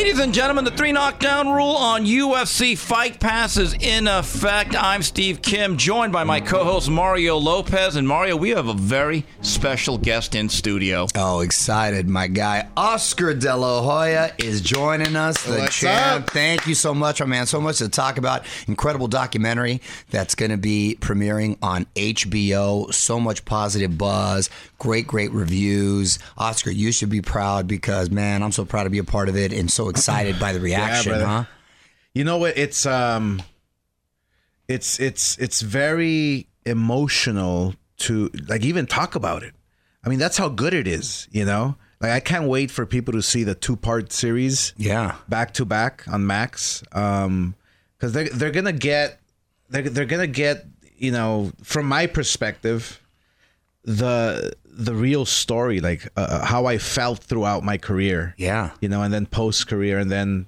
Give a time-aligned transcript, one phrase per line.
[0.00, 4.74] Ladies and gentlemen, the three knockdown rule on UFC Fight Pass is in effect.
[4.74, 7.96] I'm Steve Kim, joined by my co host Mario Lopez.
[7.96, 11.06] And Mario, we have a very special guest in studio.
[11.14, 12.08] Oh, excited.
[12.08, 16.22] My guy Oscar De La Hoya is joining us, the What's champ.
[16.22, 16.30] up?
[16.30, 17.44] Thank you so much, my man.
[17.44, 18.46] So much to talk about.
[18.68, 22.90] Incredible documentary that's going to be premiering on HBO.
[22.94, 24.48] So much positive buzz.
[24.78, 26.18] Great, great reviews.
[26.38, 29.36] Oscar, you should be proud because, man, I'm so proud to be a part of
[29.36, 31.26] it and so excited by the reaction, brother.
[31.26, 31.44] huh?
[32.14, 32.56] You know what?
[32.56, 33.42] It's um,
[34.68, 39.54] it's it's it's very emotional to like even talk about it.
[40.04, 41.28] I mean, that's how good it is.
[41.30, 45.16] You know, like I can't wait for people to see the two part series Yeah.
[45.28, 46.82] back to back on Max.
[46.92, 47.54] Um,
[47.98, 49.20] because they're they're gonna get
[49.68, 50.66] they're they're gonna get
[50.96, 53.00] you know from my perspective
[53.84, 58.70] the the real story like uh, how I felt throughout my career Yeah.
[58.80, 60.46] you know, and then post career, and then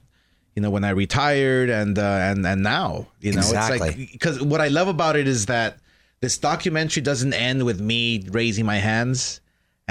[0.57, 3.79] you know when I retired, and uh, and and now, you know, it's Exactly.
[3.79, 5.79] like because what I love about it is that
[6.21, 9.41] this documentary doesn't end with me raising my hands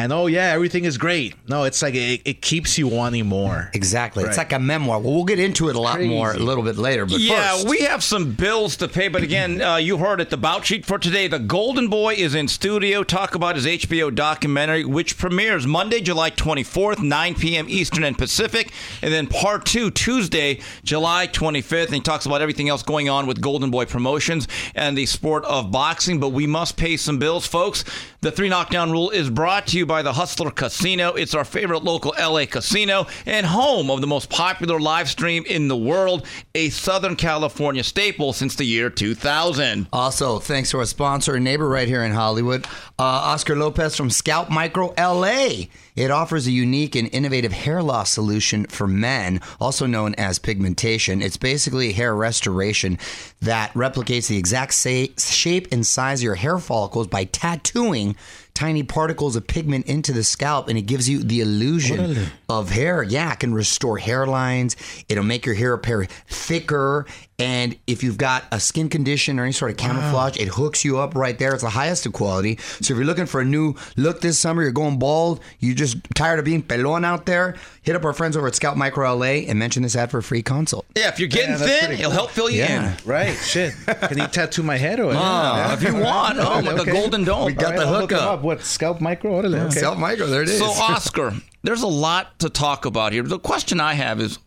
[0.01, 1.35] and oh yeah, everything is great.
[1.47, 3.69] No, it's like it, it keeps you wanting more.
[3.73, 4.23] Exactly.
[4.23, 4.99] It's like a memoir.
[4.99, 6.09] Well, we'll get into it a lot Crazy.
[6.09, 7.05] more a little bit later.
[7.05, 10.31] But yeah, first, we have some bills to pay, but again, uh, you heard it.
[10.31, 11.27] The bout sheet for today.
[11.27, 13.03] The Golden Boy is in studio.
[13.03, 17.67] Talk about his HBO documentary, which premieres Monday, July 24th, 9 p.m.
[17.69, 18.71] Eastern and Pacific,
[19.03, 21.85] and then part two Tuesday, July 25th.
[21.85, 25.45] And he talks about everything else going on with Golden Boy Promotions and the sport
[25.45, 26.19] of boxing.
[26.19, 27.83] But we must pay some bills, folks.
[28.23, 31.15] The three knockdown rule is brought to you by the Hustler Casino.
[31.15, 35.67] It's our favorite local LA casino and home of the most popular live stream in
[35.67, 39.87] the world, a Southern California staple since the year 2000.
[39.91, 42.65] Also, thanks to our sponsor and neighbor right here in Hollywood,
[42.99, 45.63] uh, Oscar Lopez from Scalp Micro LA.
[45.95, 51.21] It offers a unique and innovative hair loss solution for men, also known as pigmentation.
[51.21, 52.97] It's basically hair restoration
[53.41, 58.15] that replicates the exact shape and size of your hair follicles by tattooing
[58.53, 63.01] tiny particles of pigment into the scalp and it gives you the illusion of hair.
[63.01, 64.75] Yeah, it can restore hairlines.
[65.07, 67.05] It'll make your hair appear thicker.
[67.41, 70.99] And if you've got a skin condition or any sort of camouflage, it hooks you
[70.99, 71.53] up right there.
[71.53, 72.57] It's the highest of quality.
[72.81, 75.97] So if you're looking for a new look this summer, you're going bald, you're just
[76.13, 79.47] tired of being pelon out there, hit up our friends over at Scalp Micro LA
[79.49, 80.85] and mention this ad for a free consult.
[80.95, 82.11] Yeah, if you're getting Yeah, thin, pretty it'll cool.
[82.11, 82.91] help fill you Yeah.
[82.91, 82.97] in.
[83.05, 83.33] Right?
[83.35, 83.73] Shit.
[83.87, 85.11] Can you tattoo my head or?
[85.23, 86.37] Oh, if you want.
[86.39, 86.91] Oh, with the Okay.
[86.91, 87.45] golden dome.
[87.45, 88.21] We got All the I'll hookup.
[88.21, 88.41] up.
[88.43, 89.35] What scalp micro?
[89.35, 89.57] What is it?
[89.57, 89.79] Okay.
[89.79, 90.59] Scalp Micro, there it is.
[90.59, 93.23] So, Oscar, there's a lot to talk about here.
[93.23, 94.37] The question I have is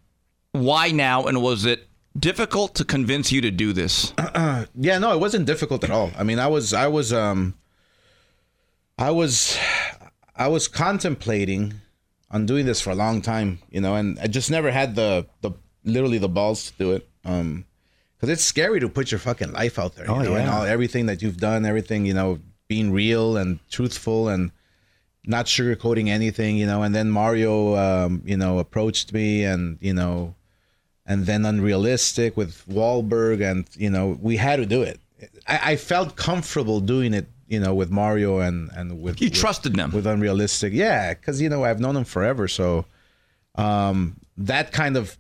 [0.53, 1.89] why now, and was it
[2.19, 4.13] difficult to convince you to do this?
[4.19, 6.11] Yeah, no, it wasn't difficult at all.
[6.17, 7.55] I mean, I was, I was, um,
[8.99, 9.59] I was,
[10.37, 11.75] I was contemplating
[12.31, 15.27] on doing this for a long time, you know, and I just never had the,
[15.41, 15.53] the,
[15.85, 17.09] literally the balls to do it.
[17.25, 17.65] Um,
[18.17, 20.65] because it's scary to put your fucking life out there, you Oh, know, and all
[20.65, 22.39] everything that you've done, everything, you know,
[22.69, 24.51] being real and truthful and
[25.27, 26.83] not sugarcoating anything, you know.
[26.83, 30.35] And then Mario, um, you know, approached me, and you know,
[31.07, 35.01] and then unrealistic with Wahlberg, and you know, we had to do it.
[35.47, 39.35] I, I felt comfortable doing it, you know, with Mario and and with You with-
[39.39, 39.91] trusted them.
[39.93, 42.85] with unrealistic, yeah, because you know I've known him forever, so
[43.57, 45.17] um, that kind of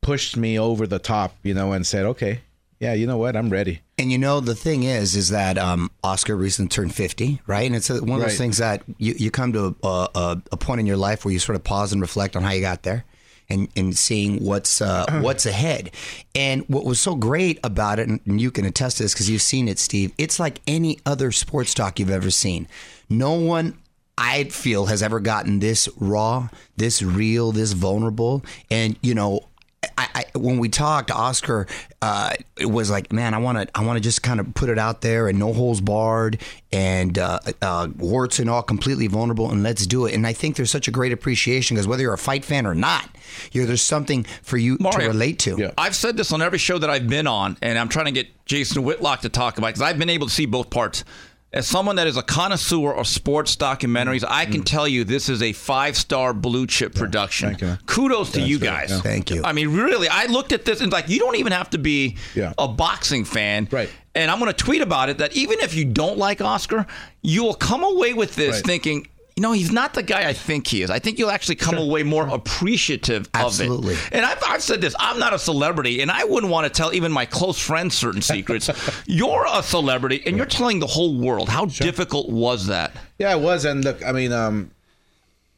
[0.00, 2.40] pushed me over the top, you know, and said, okay,
[2.80, 3.80] yeah, you know what, I'm ready.
[3.98, 7.66] And you know the thing is, is that um, Oscar recently turned fifty, right?
[7.66, 10.56] And it's a, one of those things that you, you come to a, a, a
[10.56, 12.84] point in your life where you sort of pause and reflect on how you got
[12.84, 13.04] there,
[13.48, 15.90] and and seeing what's uh, what's ahead.
[16.34, 19.42] And what was so great about it, and you can attest to this because you've
[19.42, 20.12] seen it, Steve.
[20.18, 22.68] It's like any other sports talk you've ever seen.
[23.08, 23.78] No one.
[24.20, 29.47] I feel has ever gotten this raw, this real, this vulnerable, and you know,
[29.96, 31.66] I, I, when we talked, Oscar
[32.00, 34.68] uh, it was like, man, I want to, I want to just kind of put
[34.68, 36.40] it out there and no holes barred
[36.70, 40.14] and uh, uh, warts and all, completely vulnerable, and let's do it.
[40.14, 42.74] And I think there's such a great appreciation because whether you're a fight fan or
[42.74, 43.08] not,
[43.50, 45.56] you're, there's something for you to relate to.
[45.58, 45.72] Yeah.
[45.76, 48.28] I've said this on every show that I've been on, and I'm trying to get
[48.44, 51.04] Jason Whitlock to talk about because I've been able to see both parts.
[51.50, 54.66] As someone that is a connoisseur of sports documentaries, I can mm.
[54.66, 57.48] tell you this is a five star blue chip production.
[57.50, 57.78] thank you.
[57.86, 58.90] Kudos to you right, guys.
[58.90, 59.00] yeah.
[59.00, 59.42] Thank you.
[59.42, 62.16] I mean, really, I looked at this and like, you don't even have to be
[62.34, 62.52] Yeah.
[62.58, 63.66] a boxing fan.
[63.70, 63.88] Right.
[64.14, 66.86] And I'm going to tweet about it that even if you don't like Oscar,
[67.22, 68.64] you will come away with this Right.
[68.66, 69.08] thinking,
[69.38, 70.90] you know, he's not the guy I think he is.
[70.90, 73.92] I think you'll actually come away more appreciative Absolutely.
[73.94, 74.08] of it.
[74.12, 76.92] And I've, I've said this I'm not a celebrity, and I wouldn't want to tell
[76.92, 78.68] even my close friends certain secrets.
[79.06, 81.48] you're a celebrity, and you're telling the whole world.
[81.48, 82.90] How difficult was that?
[83.20, 83.64] Yeah, it was.
[83.64, 84.72] And look, I mean, um,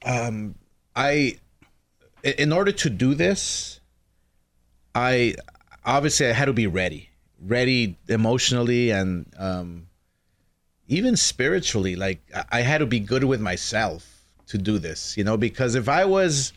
[0.04, 0.56] um,
[0.94, 1.38] I,
[2.22, 3.80] i- in order to do this,
[4.94, 5.36] I
[5.86, 7.08] obviously I had to be ready,
[7.42, 9.86] ready emotionally and um,
[10.90, 11.96] even spiritually.
[11.96, 14.06] Like I- I had to be good with myself
[14.48, 15.36] to do this, you know.
[15.36, 16.52] Because if I was,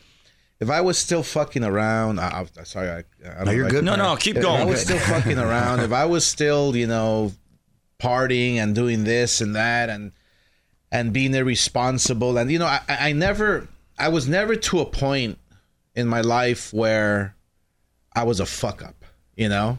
[0.60, 3.72] if I was still fucking around, I, I, sorry, I, I don't No, you're like-
[3.72, 3.98] good, No, man.
[4.00, 4.68] no, keep if I going.
[4.68, 7.32] was still fucking around, if I was still, you know,
[8.00, 10.12] partying and doing this and that and
[10.92, 13.66] and being irresponsible and you know, I, I never
[13.98, 15.38] I was never to a point
[15.94, 17.34] in my life where
[18.14, 19.04] I was a fuck up,
[19.36, 19.78] you know?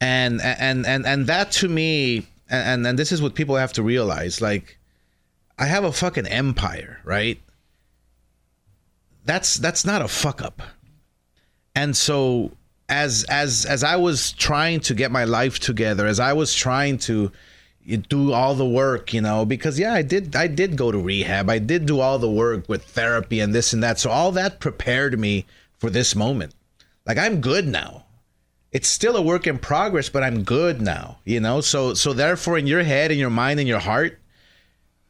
[0.00, 3.82] And and and and that to me and and this is what people have to
[3.82, 4.78] realize like
[5.58, 7.40] I have a fucking empire, right?
[9.24, 10.62] That's that's not a fuck up.
[11.74, 12.52] And so
[12.88, 16.98] as as as i was trying to get my life together as i was trying
[16.98, 17.32] to
[18.08, 21.50] do all the work you know because yeah i did i did go to rehab.
[21.50, 23.98] I did do all the work with therapy and this and that.
[23.98, 25.44] So all that prepared me
[25.78, 26.54] for this moment.
[27.06, 28.03] Like i'm good now
[28.74, 31.60] it's still a work in progress but i'm good now you know?
[31.62, 34.18] So so therefore in your head in your mind in your heart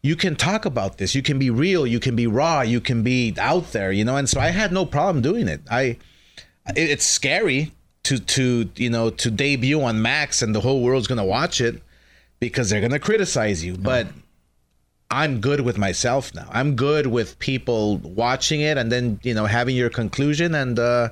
[0.03, 1.15] you can talk about this.
[1.15, 1.87] You can be real.
[1.87, 2.61] You can be raw.
[2.61, 4.17] You can be out there you know?
[4.17, 5.63] And so i had no problem doing it.
[5.71, 5.97] I
[6.77, 7.73] it- it's scary
[8.03, 11.83] to to you know to debut on Max and the whole world's gonna watch it
[12.39, 13.79] because they're gonna criticize you.
[13.79, 14.09] But
[15.11, 16.49] I'm good with myself now.
[16.53, 21.09] I'm good with people watching it and then you know having your conclusion and uh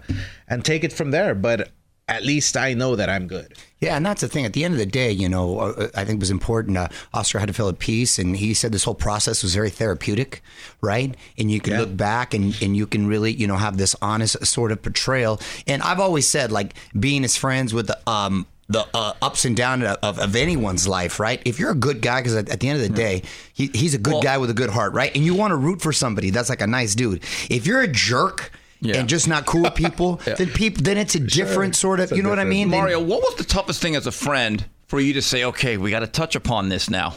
[0.48, 1.34] and take it from there.
[1.34, 1.70] But
[2.08, 3.54] at least I know that I'm good.
[3.81, 4.44] Yeah, and that's the thing.
[4.44, 6.76] At the end of the day, you know, uh, I think it was important.
[6.76, 9.70] Uh, Oscar had to fill a piece, and he said this whole process was very
[9.70, 10.43] therapeutic,
[10.81, 11.16] right?
[11.38, 11.81] And you can Yeah.
[11.81, 15.40] look back and, and you can really, you know, have this honest sort of portrayal.
[15.66, 19.56] And I've always said, like, being as friends with the, um, the uh, ups and
[19.56, 21.43] downs of, of anyone's life, right?
[21.44, 23.22] If you're a good guy, because at, at the end of the day,
[23.52, 25.14] he, he's a good guy with a good heart, right?
[25.14, 27.22] And you want to root for somebody that's like a nice dude.
[27.50, 28.50] If you're a jerk,
[28.84, 28.99] Yeah.
[28.99, 32.17] and just not cool with people, then people, then it's a different sort of, It's
[32.17, 32.70] you know what I different- mean?
[32.70, 35.76] Then- Mario, what was the toughest thing as a friend for you to say, okay,
[35.76, 37.14] we got to touch upon this now?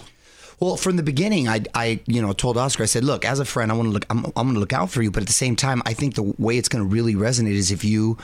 [0.60, 3.46] Well, from the beginning, I, I, you know, told Oscar, I said, look, as a
[3.46, 5.28] friend, I want to look, I'm, I'm going to look out for you, but at
[5.28, 8.18] the same time, I think the way it's going to really resonate is if you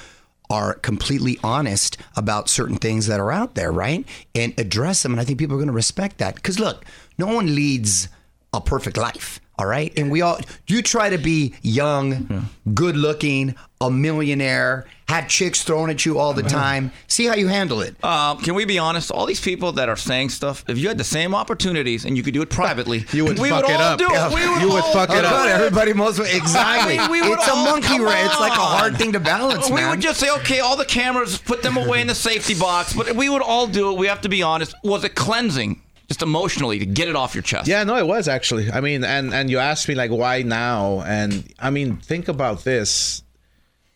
[0.50, 4.06] are completely honest about certain things that are out there, right,
[4.36, 6.36] and address them, and I think people are going to respect that.
[6.36, 6.86] Because look,
[7.18, 8.08] no one leads
[8.54, 9.40] a perfect life.
[9.62, 9.94] All right.
[9.96, 15.92] And we all, you try to be young, good looking, a millionaire, have chicks thrown
[15.92, 16.92] at you all the time.
[17.08, 18.04] See how you handle it.
[18.04, 19.12] Um, can we be honest?
[19.12, 22.24] All these people that are saying stuff, if you had the same opportunities and you
[22.24, 24.00] could do it privately, You would we fuck would it all up.
[24.00, 24.14] do it.
[24.14, 24.34] Yeah.
[24.34, 25.48] We would You would fuck it up.
[25.48, 26.98] Everybody most exactly.
[26.98, 28.26] I mean, we would it's a monkey come race.
[28.32, 29.92] It's like a hard thing to balance, We man.
[29.92, 32.94] would just say, okay, all the cameras, put them away in the safety box.
[32.94, 34.00] But we would all do it.
[34.00, 34.74] We have to be honest.
[34.84, 35.80] Was it cleansing,
[36.12, 37.70] just emotionally, to get it off your chest?
[37.70, 38.70] Yeah, no, it was actually.
[38.70, 42.66] I mean, and and you asked me like why now, and I mean, think about
[42.66, 43.24] this.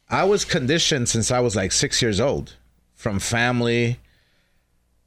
[0.09, 2.53] I was conditioned since I was like six years old,
[2.93, 3.99] from family,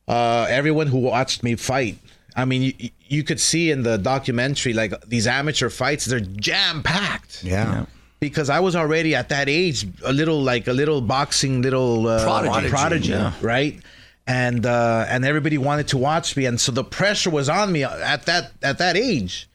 [0.07, 1.97] uh, everyone who watched me fight.
[2.37, 6.83] I mean, you, you could see in the documentary like these amateur fights, they're jam
[6.83, 7.43] packed.
[7.43, 7.87] yeah.
[8.21, 12.23] Because I was already at that age, a little like a little boxing little uh,
[12.25, 13.33] Prodigy, prodigy, yeah.
[13.41, 13.81] right?
[14.29, 17.83] And uh, and everybody wanted to watch me, and so the pressure was on me
[17.83, 19.49] at that at that age.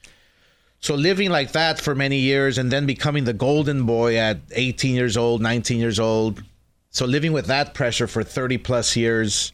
[0.80, 4.94] So living like that for many years, and then becoming the golden boy at 18
[4.96, 6.42] years old, 19 years old.
[6.90, 9.52] So living with that pressure for 30 plus years,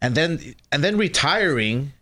[0.00, 1.92] and then and then retiring.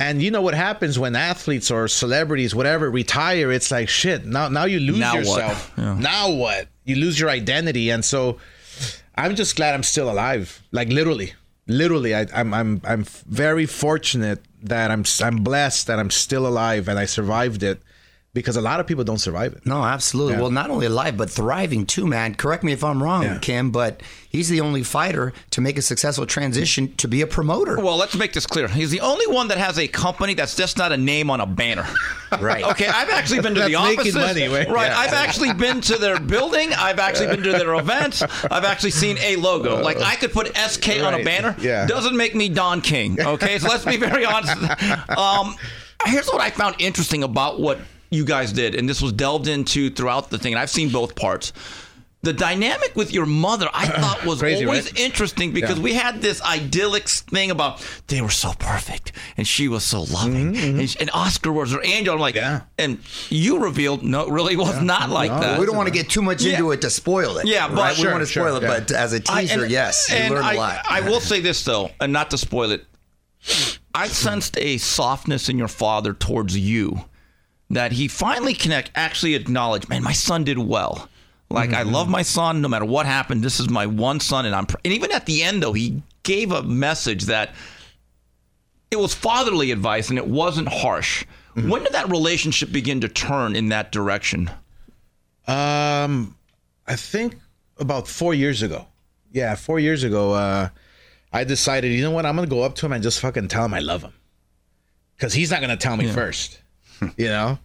[0.00, 3.52] And you know what happens when athletes or celebrities, whatever, retire?
[3.52, 4.24] It's like shit.
[4.26, 5.18] Now, now you lose Now what?
[5.18, 5.72] yourself.
[5.78, 6.66] Now what?
[6.84, 8.38] You lose your identity, and so
[9.14, 10.62] I'm just glad I'm still alive.
[10.72, 11.34] Like literally,
[11.66, 16.88] literally, I, I'm I'm I'm very fortunate that I'm I'm blessed that I'm still alive
[16.88, 17.82] and I survived it,
[18.34, 19.64] because a lot of people don't survive it.
[19.64, 20.34] No, absolutely.
[20.34, 20.40] Yeah.
[20.42, 22.34] Well, not only alive, but thriving too, man.
[22.34, 23.38] Correct me if I'm wrong, Yeah.
[23.38, 27.80] Kim, but he's the only fighter to make a successful transition to be a promoter.
[27.80, 28.66] Well, let's make this clear.
[28.68, 31.46] He's the only one that has a company that's just not a name on a
[31.46, 31.86] banner.
[32.40, 32.64] Right.
[32.64, 34.14] Okay, I've actually been to the That's making offices.
[34.16, 34.68] money, right?
[34.68, 34.86] Right.
[34.90, 34.98] Yeah.
[34.98, 36.72] I've actually been to their building.
[36.72, 38.22] I've actually been to their events.
[38.22, 39.80] I've actually seen a logo.
[39.80, 41.54] Like I could put SK on a banner.
[41.60, 41.86] Yeah.
[41.86, 43.20] Doesn't make me Don King.
[43.20, 44.56] Okay, so let's be very honest.
[45.16, 45.54] Um,
[46.06, 47.78] here's what I found interesting about what
[48.14, 50.52] you guys did, and this was delved into throughout the thing.
[50.54, 51.52] And I've seen both parts.
[52.22, 54.98] The dynamic with your mother, I thought, was Crazy, always right?
[55.00, 55.82] interesting because Yeah.
[55.84, 60.56] we had this idyllic thing about they were so perfect and she was so loving
[60.56, 62.14] and, sh- and Oscar was her angel.
[62.14, 62.60] I'm like, Mm-hmm, Yeah.
[62.78, 65.60] and you revealed no, it really was not like No, that.
[65.60, 67.46] we don't want to get too much into it to spoil it.
[67.46, 67.90] Yeah, but- right?
[67.90, 68.78] we Sure, don't want to sure, spoil it, yeah.
[68.78, 70.80] but as a teaser, and- yes, you and learn I, a lot.
[70.88, 72.86] I will say this though, and not to spoil it,
[73.94, 77.04] I sensed a softness in your father towards you
[77.70, 81.08] that he finally connect actually acknowledged, man, my son did well.
[81.50, 83.42] Like I love my son, no matter what happened.
[83.42, 84.66] This is my one son, and I'm.
[84.66, 87.54] pr- And even at the end, though, he gave a message that
[88.90, 91.24] it was fatherly advice and it wasn't harsh.
[91.54, 94.50] When did that relationship begin to turn in that direction?
[95.46, 96.36] Um,
[96.86, 97.36] I think
[97.78, 98.86] about four years ago.
[99.32, 100.68] Yeah, four years ago, uh,
[101.32, 103.64] I decided, you know what, I'm gonna go up to him and just fucking tell
[103.64, 104.12] him I love him,
[105.16, 106.60] because he's not gonna tell me first,
[107.16, 107.58] you know.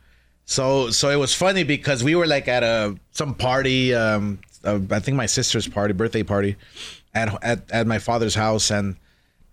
[0.46, 4.80] So, so it was funny because we were like at a some party, um, uh,
[4.90, 6.56] I think my sister's party, birthday party,
[7.14, 8.96] at at at my father's house, and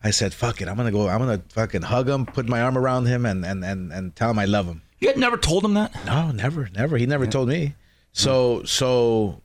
[0.03, 2.79] I said, "Fuck it, I'm gonna go, I'm gonna fucking hug him, put my arm
[2.79, 5.65] around him, and and and and tell him I love him." You had never told
[5.65, 5.93] him that?
[6.07, 6.97] No, never, never.
[6.97, 7.75] He never told me.
[8.13, 9.43] So, so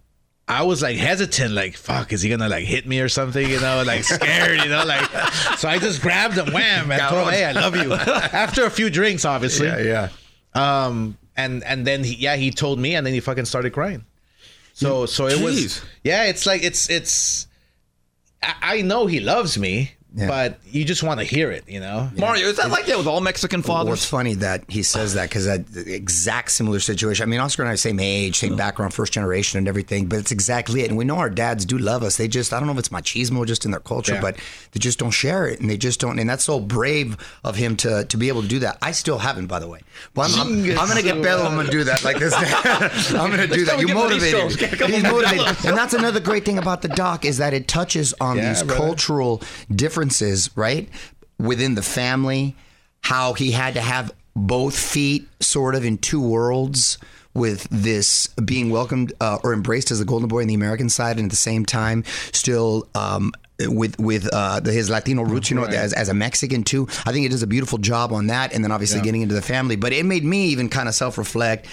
[0.48, 3.48] I was like hesitant, like, fuck, is he gonna like hit me or something?
[3.50, 5.10] You know, like scared, you know, like.
[5.58, 7.94] So I just grabbed him, wham, and told him, hey, I love you.
[7.94, 9.68] After a few drinks, obviously.
[9.68, 10.10] Yeah, yeah.
[10.54, 14.06] Um, and and then he, yeah, he told me, and then he fucking started crying.
[14.74, 15.44] So, so it Jeez.
[15.44, 17.48] was, yeah, it's like it's it's.
[18.42, 20.28] I, I know he loves me, Yeah.
[20.28, 22.10] but you just want to hear it, you know.
[22.18, 23.86] Mario, is that like that with all Mexican fathers?
[23.86, 27.24] Well, it's funny that he says that because that exact similar situation.
[27.24, 30.08] I mean, Oscar and I are same age, same background, first generation, and everything.
[30.08, 30.90] But it's exactly it.
[30.90, 32.18] And we know our dads do love us.
[32.18, 34.22] They just, I don't know if it's machismo just in their culture, Yeah.
[34.22, 34.36] but
[34.74, 36.20] they just don't share it, and they just don't.
[36.20, 37.16] And that's so brave
[37.46, 38.80] of him to to be able to do that.
[38.82, 39.80] I still haven't, by the way.
[40.14, 41.46] But I'm, I'm, I'm gonna get Bello.
[41.46, 42.34] I'm gonna do that like this.
[42.36, 43.80] I'm gonna do that.
[43.80, 44.52] You get motivated.
[44.90, 48.36] He's motivated, and that's another great thing about the doc is that it touches on
[48.36, 48.78] Yeah, these brother.
[48.82, 49.42] cultural
[49.74, 50.01] differences,
[50.56, 50.90] right,
[51.38, 52.56] within the family.
[53.02, 56.98] How he had to have both feet sort of in two worlds
[57.34, 61.18] with this being welcomed uh, or embraced as a golden boy on the American side,
[61.18, 62.88] and at the same time still.
[62.96, 63.32] Um,
[63.68, 65.76] with with uh, the, his Latino roots, you know, Right.
[65.76, 68.64] as, as a Mexican too, I think it does a beautiful job on that, and
[68.64, 69.76] then obviously getting into the family.
[69.76, 71.68] But it made me even kind of self reflect,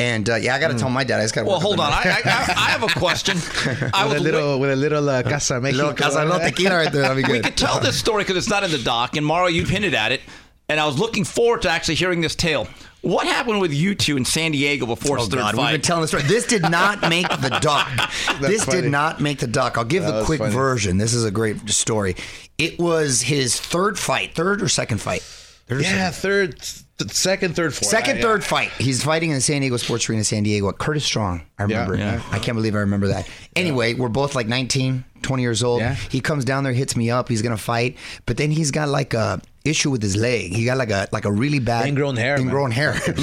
[0.00, 1.20] and uh, yeah, I got to tell my dad.
[1.20, 1.92] I just got to Well, hold on.
[1.92, 3.36] I, I, I I have a question.
[3.94, 5.88] I With a little, with a little uh, Casa Mexico.
[5.88, 7.02] Little Casalo tequila right there.
[7.02, 7.32] That'd be good.
[7.32, 9.94] We could tell this story because it's not in the doc, and Mario, you've hinted
[9.94, 10.20] at it.
[10.68, 12.68] And I was looking forward to actually hearing this tale.
[13.02, 15.74] What happened with you two in San Diego before Oh his third God, we've been
[15.80, 15.82] fight?
[15.82, 16.22] telling the story.
[16.24, 17.88] This did not make the doc.
[18.40, 18.82] this funny.
[18.82, 19.76] did not make the doc.
[19.78, 20.52] I'll give That the quick funny.
[20.54, 20.98] version.
[20.98, 22.14] This is a great story.
[22.56, 25.22] It was his third fight, third or second fight.
[25.22, 27.88] Third or Yeah, third, th- second, third, fourth.
[27.90, 28.70] Second, Yeah, third fight.
[28.78, 30.70] He's fighting in the San Diego Sports Arena, San Diego.
[30.72, 31.42] Curtis Strong.
[31.58, 31.96] I remember.
[31.96, 32.22] Yeah.
[32.30, 33.28] I can't believe I remember that.
[33.56, 35.80] Anyway, we're both like 19, 20 years old.
[35.80, 35.94] Yeah.
[35.94, 37.28] He comes down there, hits me up.
[37.28, 40.54] He's gonna fight, but then he's got like a issue with his leg.
[40.54, 42.46] He got like a like a really bad Ingrown hair, man.
[42.46, 43.20] Ingrown hair to the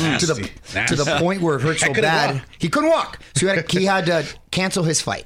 [0.74, 0.96] Nasty.
[0.96, 2.44] to the point where it hurts I so bad walk.
[2.60, 3.20] he couldn't walk.
[3.36, 5.26] So he had, he had to cancel his fight.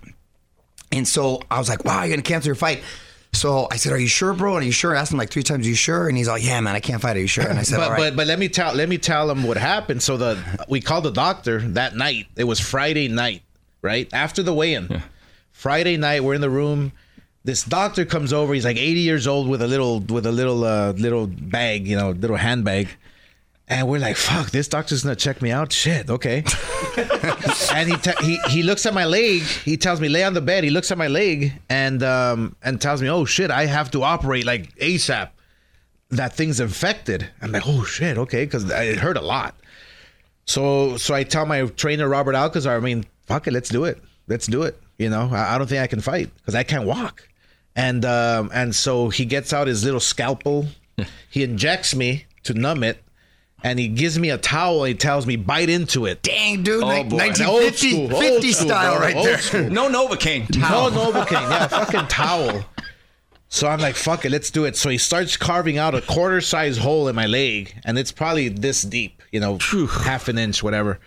[0.93, 2.83] And so I was like, wow, you're going to cancel your fight.
[3.33, 4.55] So I said, are you sure, bro?
[4.55, 4.95] And are you sure?
[4.95, 6.07] I asked him like three times, are you sure?
[6.09, 7.15] And he's like, yeah, man, I can't fight.
[7.15, 7.47] Are you sure?
[7.47, 7.97] And I said, But, all right.
[7.97, 10.03] but but let me tell let me tell him what happened.
[10.03, 12.27] So the we called the doctor that night.
[12.35, 13.41] It was Friday night,
[13.81, 15.01] right after the weigh-in.
[15.51, 16.91] Friday night, we're in the room.
[17.43, 18.53] This doctor comes over.
[18.53, 21.95] He's like 80 years old with a little with a little uh, little bag, you
[21.95, 22.89] know, little handbag.
[23.67, 26.43] And we're like, "Fuck, this doctor's gonna check me out." Shit, okay.
[27.73, 29.41] and he, te- he he looks at my leg.
[29.41, 30.63] He tells me lay on the bed.
[30.63, 34.03] He looks at my leg and um and tells me, "Oh shit, I have to
[34.03, 35.29] operate like ASAP."
[36.11, 37.27] that thing's infected.
[37.41, 39.55] I'm like, oh shit, okay, because it hurt a lot.
[40.45, 44.01] So so I tell my trainer Robert Alcazar, I mean, fuck it, let's do it,
[44.27, 44.79] let's do it.
[44.97, 47.27] You know, I, I don't think I can fight because I can't walk.
[47.75, 50.67] And um, and so he gets out his little scalpel,
[51.29, 53.01] he injects me to numb it,
[53.63, 54.83] and he gives me a towel.
[54.83, 56.21] and He tells me bite into it.
[56.23, 57.17] Dang, dude, oh, like boy.
[57.17, 57.45] 1950
[58.01, 59.37] Old school, 50 old school, style bro, right there.
[59.39, 59.69] school.
[59.69, 60.57] No Novocaine.
[60.57, 62.63] No Novocaine, yeah, fucking towel.
[63.49, 64.77] So I'm like, fuck it, let's do it.
[64.77, 68.47] So he starts carving out a quarter size hole in my leg, and it's probably
[68.47, 70.99] this deep, you know, half an inch, whatever.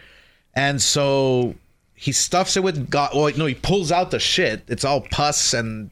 [0.55, 1.55] And so
[1.95, 3.11] he stuffs it with God.
[3.15, 4.63] Oh no, he pulls out the shit.
[4.69, 5.91] It's all pus and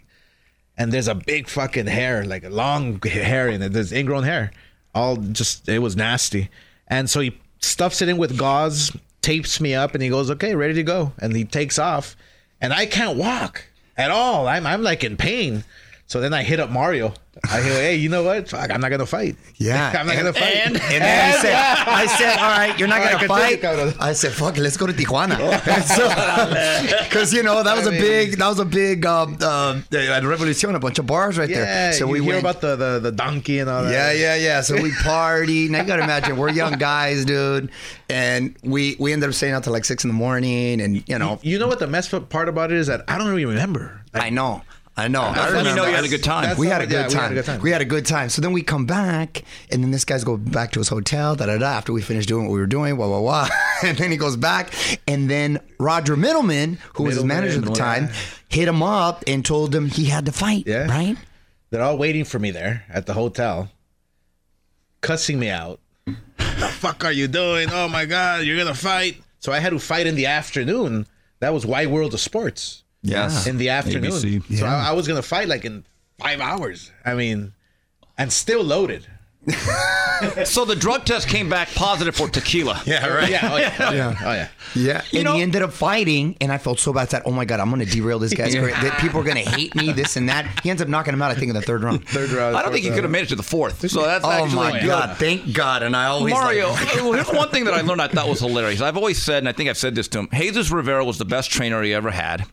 [0.77, 3.73] and there's a big fucking hair, like a long hair in it.
[3.73, 4.53] There's ingrown hair.
[4.95, 6.51] All just it was nasty.
[6.89, 10.55] And so he stuffs it in with gauze, tapes me up, and he goes, "Okay,
[10.55, 12.17] ready to go." And he takes off,
[12.61, 13.65] and I can't walk
[13.97, 14.47] at all.
[14.47, 15.65] I'm I'm like in pain.
[16.07, 17.15] So then I hit up Mario.
[17.51, 18.49] I hear, "Hey, you know what?
[18.49, 19.37] Fuck, I'm not gonna fight.
[19.57, 19.93] Yeah.
[19.99, 23.05] I'm not gonna fight." And then I said, I said, all right, you're not All
[23.05, 24.01] right, gonna continue, fight.
[24.01, 25.37] I said, fuck let's go to Tijuana.
[27.03, 29.81] Because you know that was a I mean- big, that was a big um, uh,
[29.93, 31.65] revolution, a bunch of bars right yeah.
[31.65, 31.93] there.
[31.95, 32.41] So you we hear went.
[32.41, 33.93] about the, the the donkey and all that.
[33.93, 34.61] yeah, yeah, yeah.
[34.61, 35.71] So we partied.
[35.71, 37.71] Now you gotta imagine we're young guys, dude,
[38.09, 41.19] and we we ended up staying out till like six in the morning, and you
[41.19, 43.49] know, You know what the messed up part about it is that I don't even
[43.51, 44.01] remember.
[44.15, 44.63] Like, I know.
[44.97, 45.23] I know.
[45.23, 46.57] I That's when you know you had a good time.
[46.59, 47.33] We had a yeah, good we had time.
[47.33, 47.61] a good time.
[47.63, 48.29] We had a good time.
[48.29, 51.35] So then we come back, and then this guy's go back to his hotel.
[51.35, 51.67] Da da da.
[51.67, 53.49] After we finished doing what we were doing, wah wah wah.
[53.85, 54.73] And then he goes back,
[55.09, 58.13] and then Roger Mittleman, who was his manager at the time, yeah.
[58.49, 60.69] hit him up and told him he had to fight.
[60.69, 60.87] Yeah.
[60.87, 61.17] Right.
[61.71, 63.73] They're all waiting for me there at the hotel,
[65.01, 65.81] cussing me out.
[66.05, 67.71] the fuck are you doing?
[67.73, 69.21] Oh my god, you're gonna fight.
[69.41, 71.07] So I had to fight in the afternoon.
[71.41, 73.47] That was Wide World of Sports Yes.
[73.47, 74.11] in the afternoon.
[74.13, 74.59] ABC.
[74.59, 75.85] So I, I was gonna fight like in
[76.19, 76.91] five hours.
[77.05, 77.53] I mean,
[78.19, 79.07] and still loaded.
[80.45, 82.81] So the drug test came back positive for tequila.
[82.87, 83.29] Yeah, right.
[83.29, 84.17] Yeah, oh yeah, oh yeah.
[84.25, 84.49] Oh, yeah.
[84.77, 87.09] Yeah, and know- he ended up fighting, and I felt so bad.
[87.11, 88.71] That oh my god, I'm going to derail this guy's career.
[88.71, 90.61] That people are going to hate me, this and that.
[90.63, 91.33] He ends up knocking him out.
[91.33, 92.07] I think in the third round.
[92.07, 92.57] Third round.
[92.57, 93.91] I don't think he could have made it to the fourth.
[93.91, 94.87] So that's Oh actually my good.
[94.87, 95.83] god, thank God!
[95.83, 98.39] And I always Mario, like- well, here's one thing that I learned I thought was
[98.39, 98.81] hilarious.
[98.81, 101.25] I've always said, and I think I've said this to him, Jesus Rivera was the
[101.25, 102.45] best trainer he ever had.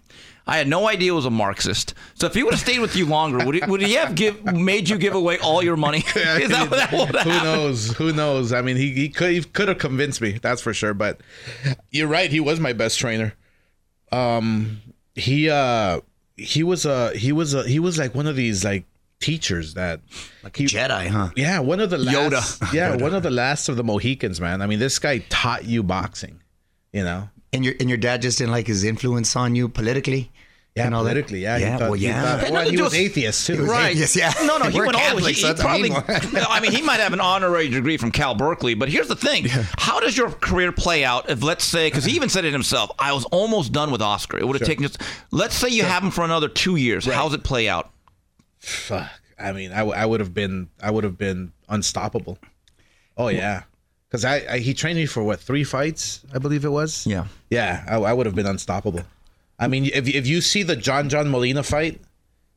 [0.50, 1.94] I had no idea he was a Marxist.
[2.16, 4.44] So if he would have stayed with you longer, would he, would he have give,
[4.46, 6.00] made you give away all your money?
[6.16, 7.44] Is that, that what Who happened?
[7.44, 7.92] knows?
[7.98, 8.52] Who knows?
[8.52, 10.40] I mean, he, he could he could have convinced me.
[10.42, 10.96] That's for sure.
[10.96, 11.22] But
[11.92, 12.32] you're right.
[12.32, 13.36] He was my best trainer.
[14.12, 14.82] Um,
[15.14, 16.02] he uh
[16.36, 18.86] he was a he was a he was like one of these like
[19.20, 20.02] teachers that
[20.44, 21.30] like a Jedi, huh?
[21.36, 22.32] yeah one of the Yoda.
[22.32, 24.62] last, yeah one of the last of the Mohicans man.
[24.62, 26.42] I mean, this guy taught you boxing.
[26.92, 27.30] You know.
[27.52, 30.32] And your and your dad just didn't like his influence on you politically.
[30.76, 31.10] Yeah, and all that?
[31.14, 31.58] politically, yeah.
[31.58, 32.38] yeah, thought- well, he yeah.
[32.40, 33.60] thought- well, he to was atheist too.
[33.62, 33.92] Was Right.
[33.94, 34.32] atheist, yeah.
[34.44, 35.02] No, no, he We're went all.
[35.02, 35.90] Catholics, He, so he that's I probably.
[35.90, 36.46] mean.
[36.48, 39.46] I mean, he might have an honorary degree from Cal Berkeley, but here's the thing:
[39.50, 41.28] how does your career play out?
[41.30, 44.38] If let's say, because he even said it himself, I was almost done with Oscar.
[44.38, 45.02] It would have taken just.
[45.32, 47.06] Let's say you have him for another two years.
[47.08, 47.90] How's it play out?
[48.60, 49.10] fuck.
[49.40, 52.38] I mean, I, w- I would have been I would have been unstoppable.
[53.18, 53.64] Oh yeah,
[54.10, 57.06] because I, I he trained me for what three fights I believe it was.
[57.06, 57.26] Yeah.
[57.50, 59.04] yeah, I, I would have been unstoppable.
[59.60, 62.00] I mean, if if you see the John John Molina fight,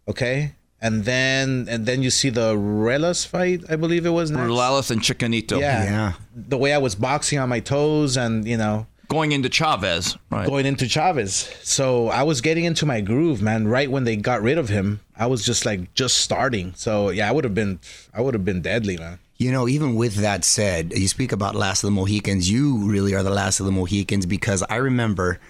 [0.09, 4.49] okay, and then and then you see the Ruelas fight, I believe it was next.
[4.49, 5.61] Morales and Chicanito.
[5.61, 6.13] Yeah, Yeah.
[6.35, 10.17] The way I was boxing on my toes, and you know, Going into Chavez.
[10.31, 10.47] Right.
[10.47, 11.55] going into Chavez.
[11.63, 13.69] So I was getting into my groove, man.
[13.69, 16.73] Right when they got rid of him, I was just like just starting.
[16.77, 17.79] So yeah, I would have been,
[18.15, 19.19] I would have been deadly, man.
[19.43, 22.49] You know, even with that said, you speak about last of the Mohicans.
[22.49, 25.41] You really are the last of the Mohicans because I remember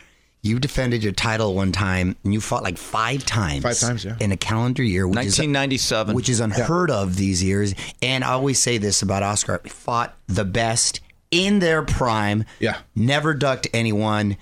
[0.40, 3.62] you defended your title one time and you fought like five times.
[3.62, 4.16] Five times, yeah.
[4.18, 6.14] In a calendar year, which is 1997.
[6.14, 7.74] which is unheard of these years.
[8.00, 11.00] And I always say this about Oscar: fought the best
[11.31, 12.44] in their prime.
[12.61, 12.78] Yeah.
[12.96, 14.38] never ducked anyone.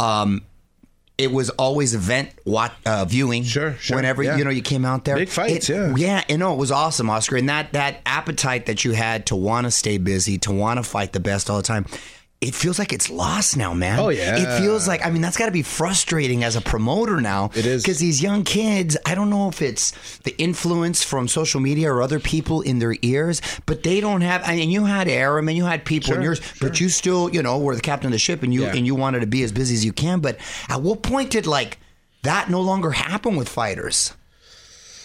[0.00, 0.42] Um,
[1.16, 3.44] it was always event what uh, viewing.
[3.44, 4.36] Sure, sure, Whenever yeah.
[4.36, 5.94] you know you came out there, Big fights, It- yeah.
[5.96, 6.24] yeah.
[6.28, 7.36] And no, it was awesome, Oscar.
[7.36, 10.82] And that that appetite that you had to want to stay busy, to want to
[10.82, 11.86] fight the best all the time.
[12.40, 13.98] It feels like it's lost now, man.
[13.98, 14.36] Oh, yeah.
[14.36, 17.50] It feels like I mean that's got to be frustrating as a promoter now.
[17.54, 17.82] It is.
[17.82, 18.98] because these young kids.
[19.06, 22.96] I don't know if it's the influence from social media or other people in their
[23.00, 24.42] ears, but they don't have.
[24.44, 27.30] I mean, you had Arum and you had people in Sure, yours, but you still,
[27.32, 28.74] you know, were the captain of the ship, and you Yeah.
[28.74, 30.20] and you wanted to be as busy as you can.
[30.20, 30.36] But
[30.68, 31.78] at what point did like
[32.24, 34.12] that no longer happen with fighters?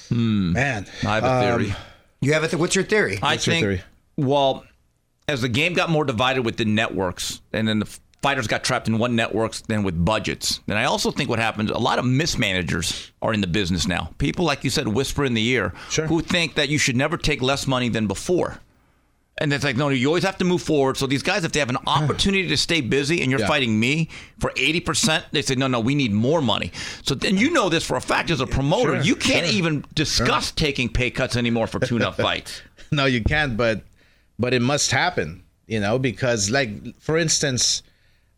[0.09, 0.51] Hmm.
[0.53, 1.71] Man, I have a theory.
[1.71, 1.77] Um,
[2.21, 3.17] you have a th- what's your theory?
[3.21, 3.81] I What's your think, theory?
[4.17, 4.65] well,
[5.29, 8.87] as the game got more divided with the networks, and then the fighters got trapped
[8.87, 10.59] in one networks, than with budgets.
[10.67, 14.13] And I also think what happens, a lot of mismanagers are in the business now.
[14.17, 16.07] People, like you said, whisper in the ear, Sure.
[16.07, 18.59] who think that you should never take less money than before.
[19.41, 20.97] And it's like, no, you always have to move forward.
[20.97, 23.47] So these guys, if they have an opportunity to stay busy and you're Yeah.
[23.47, 26.73] fighting me for 80%, they say, no, no, we need more money.
[27.03, 28.95] So then you know this for a fact as a promoter.
[28.95, 29.55] Sure, you can't sure.
[29.55, 32.61] even discuss taking pay cuts anymore for tune-up fights.
[32.91, 33.55] no, you can't.
[33.55, 33.83] But
[34.39, 37.83] but it must happen, you know, because like for instance,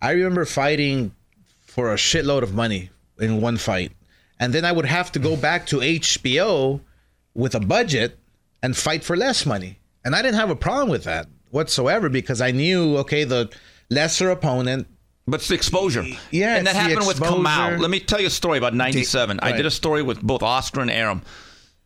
[0.02, 1.14] I remember fighting
[1.62, 3.92] for a shitload of money in one fight,
[4.40, 6.82] and then I would have to go back to HBO
[7.34, 8.18] with a budget
[8.64, 12.42] and fight for less money, and I didn't have a problem with that whatsoever because
[12.42, 13.50] I knew okay the
[13.90, 14.88] lesser opponent
[15.28, 16.04] But it's the exposure.
[16.32, 17.20] Yeah, And that happened with.
[17.20, 17.80] Kamau.
[17.80, 19.40] Let me tell you a story about 97.
[19.42, 21.22] I did a story with both Oscar and Arum.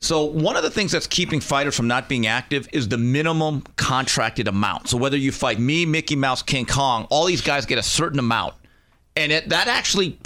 [0.05, 3.63] So one of the things that's keeping fighters from not being active is the minimum
[3.75, 4.87] contracted amount.
[4.89, 8.19] So whether you fight me, Mickey Mouse, King Kong, all these guys get a certain
[8.19, 8.53] amount.
[9.15, 10.19] And it, that actually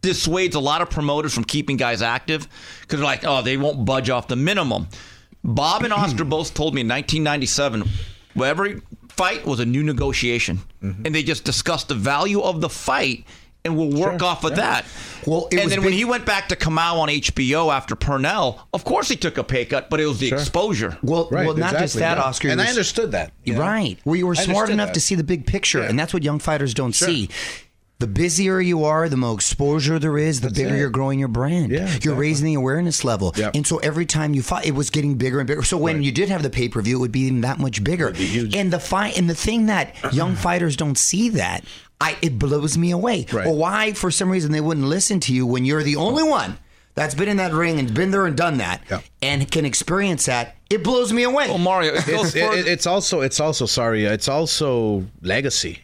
[0.00, 2.48] dissuades a lot of promoters from keeping guys active
[2.80, 4.88] because they're like, oh, they won't budge off the minimum.
[5.44, 7.88] Bob and Oscar both told me in 1997,
[8.42, 11.06] every fight was a new negotiation, Mm-hmm.
[11.06, 13.24] and they just discussed the value of the fight,
[13.64, 14.56] and we'll work Sure, off of yeah.
[14.56, 14.84] that.
[15.26, 18.58] Well, it and was then when he went back to Kamau on HBO after Pernell,
[18.72, 20.38] of course he took a pay cut, but it was the Sure.
[20.38, 20.98] exposure.
[21.02, 22.22] well, right well, not just that, yeah.
[22.24, 22.48] Oscar.
[22.48, 23.60] and you I understood that you know?
[23.60, 23.98] Right.
[24.04, 24.94] Well, you were I smart enough that.
[24.94, 25.88] to see the big picture, Yeah.
[25.90, 27.28] and that's what young fighters don't see.
[28.00, 30.78] the busier you are, the more exposure there is, the bigger it.
[30.80, 31.70] you're growing your brand.
[31.70, 33.32] Yeah, You're raising the awareness level.
[33.36, 33.54] Yep.
[33.54, 35.62] And so every time you fight, it was getting bigger and bigger.
[35.62, 37.84] So when you did have the pay per view, it would be even that much
[37.84, 38.10] bigger.
[38.12, 38.56] huge.
[38.56, 41.62] And the fight, and the thing that young fighters don't see that,
[42.02, 43.26] I it blows me away.
[43.32, 43.46] Right.
[43.46, 46.26] Or why, for some reason, they wouldn't listen to you when you're the only oh.
[46.26, 46.58] one
[46.94, 49.00] that's been in that ring and been there and done that, Yeah.
[49.22, 50.56] and can experience that.
[50.68, 51.48] It blows me away.
[51.48, 55.78] Well, Mario, it goes it's, it- it's also it's also sorry uh, it's also legacy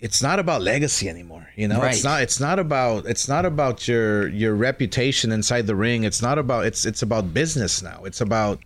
[0.00, 1.94] it's not about legacy anymore you know Right.
[1.94, 6.22] it's not it's not about it's not about your your reputation inside the ring it's
[6.22, 8.60] not about it's it's about business now it's about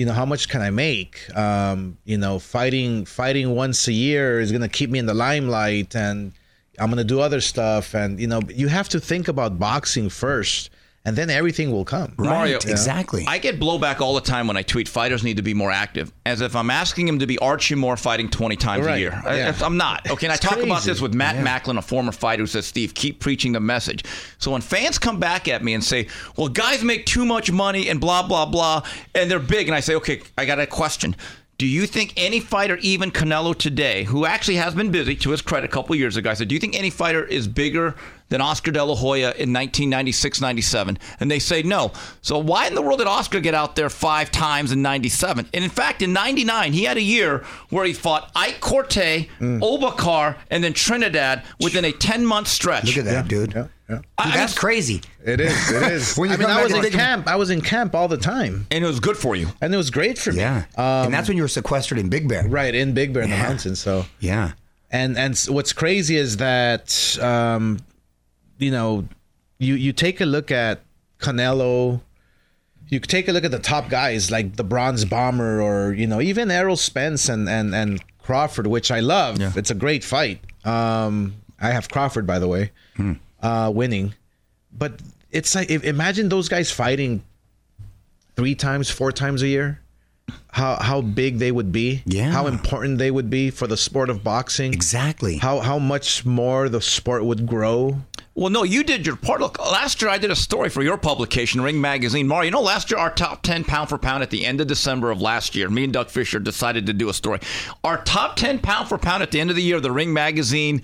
[0.00, 1.12] you know how much can i make?
[1.36, 5.18] Um you know fighting fighting once a year is going to keep me in the
[5.28, 6.32] limelight and
[6.78, 7.94] i'm going to do other stuff.
[7.94, 10.70] And you know you have to think about boxing first
[11.06, 13.24] and then everything will come right, Mario, exactly.
[13.26, 16.12] I get blowback all the time when I tweet fighters need to be more active,
[16.26, 19.20] as if I'm asking him to be Archie Moore fighting 20 times a year.
[19.24, 19.58] I- yeah.
[19.62, 20.10] I'm not.
[20.10, 22.66] Okay, and I It's talk about this with Matt Macklin, a former fighter, who says,
[22.66, 24.04] Steve, keep preaching the message.
[24.38, 27.88] So when fans come back at me and say, well, guys make too much money
[27.88, 28.82] and blah, blah, blah,
[29.14, 31.16] and they're big, and I say, okay, I got a question.
[31.56, 35.42] Do you think any fighter, even Canelo today, who actually has been busy, to his
[35.42, 37.96] credit, a couple years ago, I said, do you think any fighter is bigger
[38.30, 40.98] than Oscar De La Hoya in 1996, 97?
[41.20, 41.92] And they say no.
[42.22, 45.48] So why in the world did Oscar get out there five times in 97?
[45.52, 50.36] And in fact, in 99, he had a year where he fought Ike Quartey, Obakar,
[50.50, 52.86] and then Trinidad within a 10 month stretch.
[52.86, 53.52] Look at that, dude.
[53.52, 53.96] yeah, yeah.
[53.96, 55.02] Dude, I- I that's crazy.
[55.24, 57.26] it is it is When you i mean come i was in think of- camp
[57.28, 59.48] i was in camp all the time And it was good for you.
[59.60, 60.64] and it was great for me Yeah.
[60.76, 62.46] and that's when you were sequestered in Big Bear.
[62.48, 63.42] right in big bear in the Yeah.
[63.48, 64.52] mountains so Yeah.
[64.92, 67.80] and and what's crazy is that um,
[68.60, 69.06] you know
[69.58, 70.80] you you take a look at
[71.18, 72.00] Canelo,
[72.88, 76.20] you take a look at the top guys like the Bronze Bomber or you know
[76.20, 79.38] even Errol Spence and and and Crawford, which I love.
[79.56, 80.40] It's a great fight.
[80.64, 82.70] Um, I have Crawford by the way,
[83.42, 84.14] uh, winning,
[84.72, 87.22] but it's like if, imagine those guys fighting
[88.36, 89.80] three times, four times a year.
[90.52, 92.30] How how big they would be, Yeah.
[92.30, 95.38] How important they would be for the sport of boxing, Exactly.
[95.38, 97.98] How how much more the sport would grow.
[98.40, 99.42] Well, no, you did your part.
[99.42, 102.26] Look, last year I did a story for your publication, Ring Magazine.
[102.26, 104.66] Mario, you know, last year our top 10 pound for pound at the end of
[104.66, 107.38] December of last year, me and Doug Fischer decided to do a story.
[107.84, 110.80] Our top 10 pound for pound at the end of the year, the Ring Magazine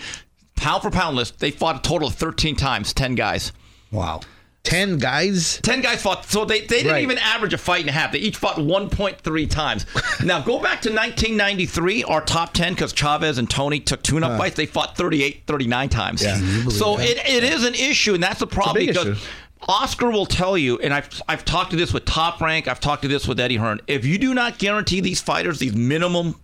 [0.55, 3.53] pound for pound list, they fought a total of 13 times, 10 guys.
[3.91, 4.21] Wow.
[4.67, 5.61] Ten guys.
[5.63, 7.03] 10 guys fought, so they, they didn't Right.
[7.03, 8.13] even average a fight and a half.
[8.13, 9.87] They each fought 1.3 times.
[10.25, 14.39] now, go back to 1993, our top 10, because Chavez and Tony took tune up
[14.39, 14.57] fights.
[14.57, 16.23] They fought 38, 39 times.
[16.23, 16.37] Yeah.
[16.37, 17.07] Can you believe So that?
[17.09, 19.21] it, it is an issue, and that's the problem big because issue.
[19.69, 23.03] Oscar will tell you, and I've, I've talked to this with Top Rank, I've talked
[23.03, 23.81] to this with Eddie Hearn.
[23.87, 26.35] If you do not guarantee these fighters these minimum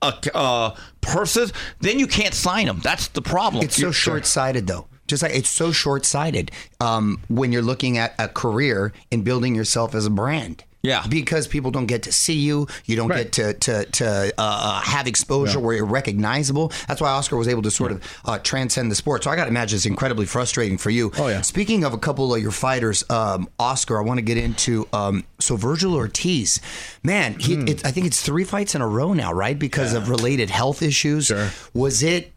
[0.00, 2.80] uh, uh, purses, then you can't sign them.
[2.82, 3.64] That's the problem.
[3.64, 4.86] It's so You- short sighted, though.
[5.08, 9.54] Just like it's so short sighted um, when you're looking at a career and building
[9.54, 10.64] yourself as a brand.
[10.84, 11.04] Yeah.
[11.08, 13.30] because people don't get to see you, you don't Right.
[13.30, 16.72] get to to to uh, have exposure where you're recognizable.
[16.88, 19.22] That's why Oscar was able to sort of uh, transcend the sport.
[19.22, 21.12] So I got to imagine it's incredibly frustrating for you.
[21.18, 21.42] Oh, yeah.
[21.42, 25.22] Speaking of a couple of your fighters, um, Oscar, I want to get into um,
[25.38, 26.60] so Vergil Ortiz,
[27.04, 27.68] man, he, Hmm.
[27.68, 29.56] it, I think it's three fights in a row now, right?
[29.56, 31.26] Because of related health issues.
[31.26, 31.50] Sure.
[31.74, 32.31] Was it?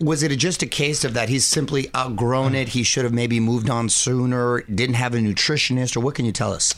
[0.00, 2.68] Was it just a case of that he's simply outgrown it?
[2.68, 4.62] He should have maybe moved on sooner.
[4.62, 6.74] Didn't have a nutritionist, or what can you tell us?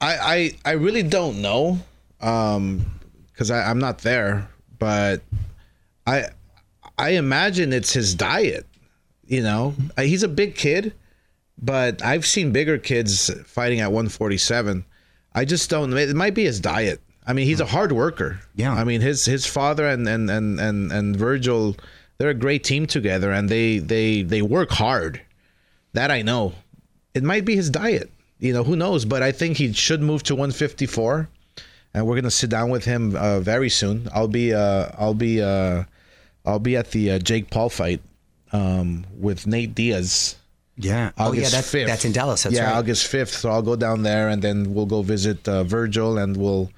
[0.00, 0.16] I
[0.64, 1.78] I, I really don't know,
[2.20, 2.84] um,
[3.32, 4.48] because I'm not there.
[4.78, 5.22] But
[6.06, 6.26] I
[6.98, 8.66] I imagine it's his diet.
[9.26, 10.92] You know, Uh, he's a big kid,
[11.58, 14.84] but I've seen bigger kids fighting at 147.
[15.34, 15.92] I just don't.
[15.96, 17.00] It might be his diet.
[17.26, 18.40] I mean, he's a hard worker.
[18.54, 18.72] Yeah.
[18.72, 21.78] I mean, his his father and and and and, and Vergil,
[22.18, 25.20] they're a great team together, and they they they work hard.
[25.92, 26.52] That I know.
[27.14, 28.10] It might be his diet.
[28.38, 29.04] You know, who knows?
[29.04, 31.28] But I think he should move to 154,
[31.94, 34.08] and we're gonna sit down with him uh, very soon.
[34.14, 35.84] I'll be uh, I'll be uh,
[36.44, 38.02] I'll be at the uh, Jake Paul fight
[38.52, 40.36] um, with Nate Diaz.
[40.78, 41.10] Yeah.
[41.16, 41.86] August oh yeah, that's 5th.
[41.86, 42.42] that's in Dallas.
[42.42, 42.76] That's yeah, right.
[42.76, 43.28] August 5th.
[43.28, 46.70] So I'll go down there and then we'll go visit uh, Vergil and we'll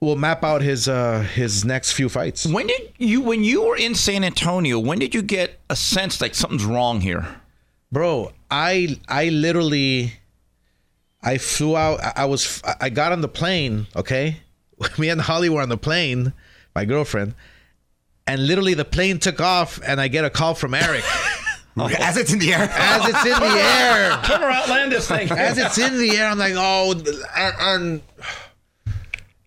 [0.00, 2.46] we'll map out his uh, his next few fights.
[2.46, 6.20] When did you, when you were in San Antonio, when did you get a sense
[6.20, 7.40] like something's wrong here?
[7.92, 10.14] Bro, I I literally
[11.22, 14.36] I flew out I- I was I got on the plane, okay?
[14.98, 16.32] Me and Holly were on the plane,
[16.74, 17.34] my girlfriend,
[18.26, 21.04] and literally the plane took off and I get a call from Eric
[21.98, 22.68] As it's in the air.
[22.70, 24.20] as it's in the air.
[24.24, 25.30] Turn around, land this thing.
[25.30, 26.92] as it's in the air, I'm like, oh,
[27.36, 28.02] and, and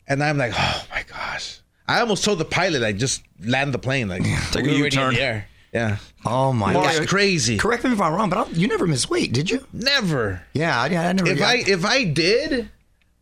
[0.08, 1.60] and I'm like, oh my gosh.
[1.88, 4.88] I almost told the pilot I just land the plane, like Take a we were
[4.88, 5.44] already in U-turn.
[5.74, 7.08] Yeah, Oh my it's god.
[7.08, 7.58] crazy.
[7.58, 9.66] Correct me if I'm wrong, but I don't- you never miss weight, did you?
[9.74, 10.44] Never.
[10.54, 11.28] Yeah, I, I never.
[11.30, 12.70] If I if I did,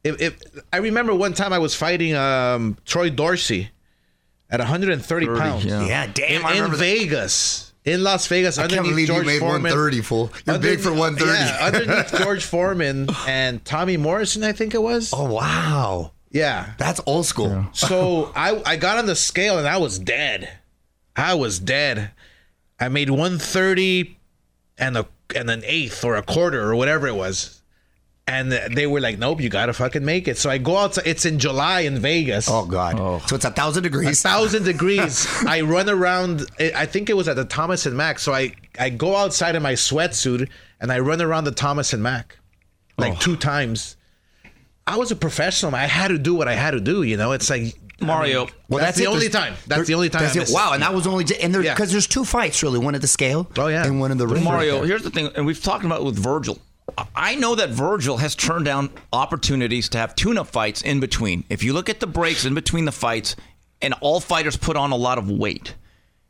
[0.04, 0.38] if, if
[0.74, 3.70] I remember one time I was fighting um, Troy Dorsey
[4.50, 5.86] at 130 pounds yeah.
[5.86, 6.72] yeah, damn, in, I in.
[6.74, 9.63] Vegas, in Las Vegas, I can't underneath believe George you made Foreman.
[9.72, 10.32] 130 full.
[10.46, 11.32] You're big for 130.
[11.32, 15.13] Yeah, underneath George Foreman and Tommy Morrison, I think it was.
[15.15, 16.74] oh wow, Yeah.
[16.78, 17.67] that's old school.
[17.74, 20.50] So I I got on the scale and I was dead.
[21.15, 22.12] I was dead.
[22.80, 24.17] I made 130
[24.78, 27.62] and a and an eighth or a quarter or whatever it was.
[28.28, 30.98] And they were like, "Nope, you gotta fucking make it." So I go out.
[31.06, 32.48] It's in July in Vegas.
[32.50, 33.00] Oh god.
[33.00, 33.22] Oh.
[33.28, 34.24] So it's a thousand degrees.
[34.24, 35.28] A thousand degrees.
[35.46, 36.46] I run around.
[36.60, 38.20] I think it was at the Thomas and Mack.
[38.20, 42.02] So I I go outside in my sweatsuit and I run around the Thomas and
[42.02, 42.38] Mack,
[42.98, 43.20] like oh.
[43.20, 43.98] two times.
[44.88, 45.76] I was a professional.
[45.76, 47.04] I had to do what I had to do.
[47.04, 48.48] You know, it's like Mario.
[48.67, 49.08] Well, that's, the it.
[49.08, 49.56] only There's- time.
[49.67, 50.24] That's the only time.
[50.24, 50.54] That's I missed.
[50.54, 51.74] Wow, and that was only and there Yeah.
[51.74, 53.86] because there's two fights really, one at the scale, Oh, yeah.
[53.86, 54.44] and one in the ring.
[54.44, 56.60] Mario, right here's the thing, and we've talked about it with Vergil.
[57.15, 61.46] I know that Vergil has turned down opportunities to have tune-up fights in between.
[61.50, 63.36] If you look at the breaks in between the fights,
[63.82, 65.76] and all fighters put on a lot of weight,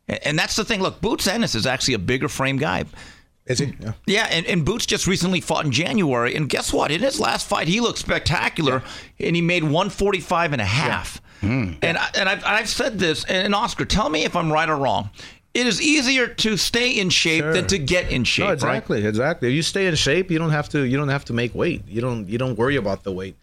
[0.07, 0.81] and that's the thing.
[0.81, 2.83] Look, Boots Ennis is actually a bigger frame guy.
[3.47, 3.73] Is he?
[3.80, 3.93] Yeah.
[4.06, 6.91] Yeah, and, and Boots just recently fought in January, and guess what?
[6.91, 8.84] In his last fight, he looked spectacular,
[9.19, 11.21] and he made 145 and a half.
[11.41, 11.73] Hmm.
[11.82, 14.75] And, I, and I've, I've said this, and Oscar, tell me if I'm right or
[14.77, 15.10] wrong.
[15.54, 17.51] It is easier to stay in shape Sure.
[17.54, 18.54] than to get in shape, No, right?
[18.54, 19.49] exactly, exactly.
[19.49, 20.84] If you stay in shape, you don't have to.
[20.84, 21.82] You don't have to make weight.
[21.89, 22.30] You don't.
[22.30, 23.36] You don't worry about the weight.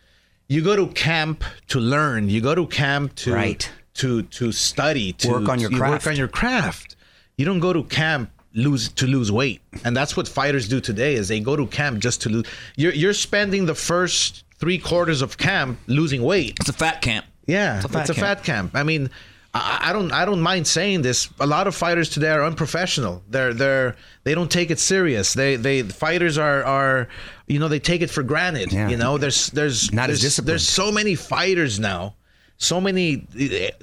[0.48, 2.30] You go to camp to learn.
[2.30, 3.70] You go to camp to Right.
[3.94, 5.12] to to study.
[5.14, 6.06] To Work on your you craft.
[6.06, 6.96] Work on your craft.
[7.36, 11.14] You don't go to camp lose to lose weight, and that's what fighters do today.
[11.14, 12.46] Is they go to camp just to lose.
[12.76, 16.56] You're you're spending the first three quarters of camp losing weight.
[16.60, 17.26] It's a fat camp.
[17.46, 18.72] Yeah, It's it's a a fat fat, camp.
[18.72, 18.76] camp.
[18.76, 19.10] I mean,
[19.54, 21.28] I, I don't I don't mind saying this.
[21.40, 23.22] A lot of fighters today are unprofessional.
[23.28, 25.32] They're they're they don't take it serious.
[25.34, 27.08] They they fighters are are
[27.46, 28.72] you know they take it for granted.
[28.72, 28.88] Yeah.
[28.88, 30.48] You know, there's there's Not as disciplined.
[30.50, 32.14] there's so many fighters now.
[32.60, 33.18] So many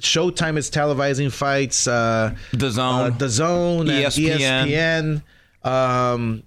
[0.01, 1.87] Showtime is televising fights.
[1.87, 2.77] Uh, DAZN.
[2.77, 5.21] uh, DAZN, and ESPN.
[5.63, 5.69] ESPN.
[5.69, 6.43] Um,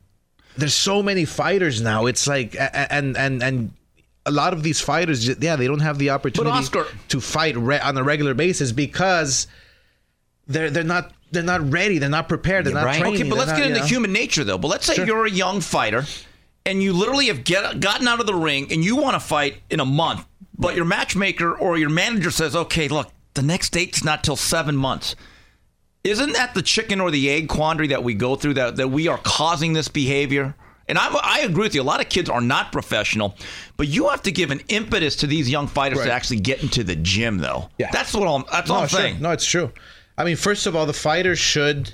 [0.56, 2.06] there's so many fighters now.
[2.06, 3.70] It's like and and and
[4.26, 7.80] a lot of these fighters, yeah, they don't have the opportunity Oscar- to fight re-
[7.80, 9.46] on a regular basis because
[10.46, 11.96] they're they're not they're not ready.
[11.98, 12.66] They're not prepared.
[12.66, 13.00] They're Yeah, not right.
[13.00, 13.20] training.
[13.22, 13.86] Okay, but they're let's not, get you into know.
[13.86, 14.58] human nature, though.
[14.58, 15.06] But let's say Sure.
[15.06, 16.04] you're a young fighter,
[16.66, 19.62] and you literally have get, gotten out of the ring, and you want to fight
[19.70, 20.26] in a month,
[20.58, 24.76] but your matchmaker or your manager says, "Okay, look, the next date's not till seven
[24.76, 25.14] months."
[26.04, 28.54] Isn't that the chicken or the egg quandary that we go through?
[28.54, 30.54] That that we are causing this behavior.
[30.88, 31.82] And I, I agree with you.
[31.82, 33.36] A lot of kids are not professional,
[33.76, 36.82] but you have to give an impetus to these young fighters to actually get into
[36.82, 37.68] the gym, though.
[37.76, 37.90] Yeah.
[37.92, 38.44] that's what I'm.
[38.50, 39.00] That's all No, I'm sure.
[39.00, 39.20] saying.
[39.20, 39.70] No, it's true.
[40.16, 41.92] I mean, first of all, the fighter should.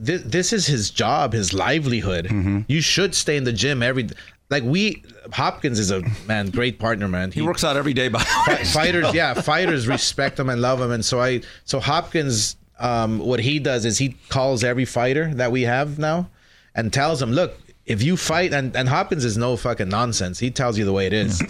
[0.00, 2.26] This, this is his job, his livelihood.
[2.26, 2.60] Mm-hmm.
[2.68, 4.08] You should stay in the gym every.
[4.50, 7.30] Like we, Hopkins is a man, great partner, man.
[7.32, 8.56] He works out every day by the way.
[8.56, 13.18] Fi- fighters yeah fighters respect him and love him and so i so hopkins um
[13.18, 16.30] what he does is he calls every fighter that we have now
[16.74, 20.50] and tells them look if you fight and, and hopkins is no fucking nonsense he
[20.50, 21.42] tells you the way it is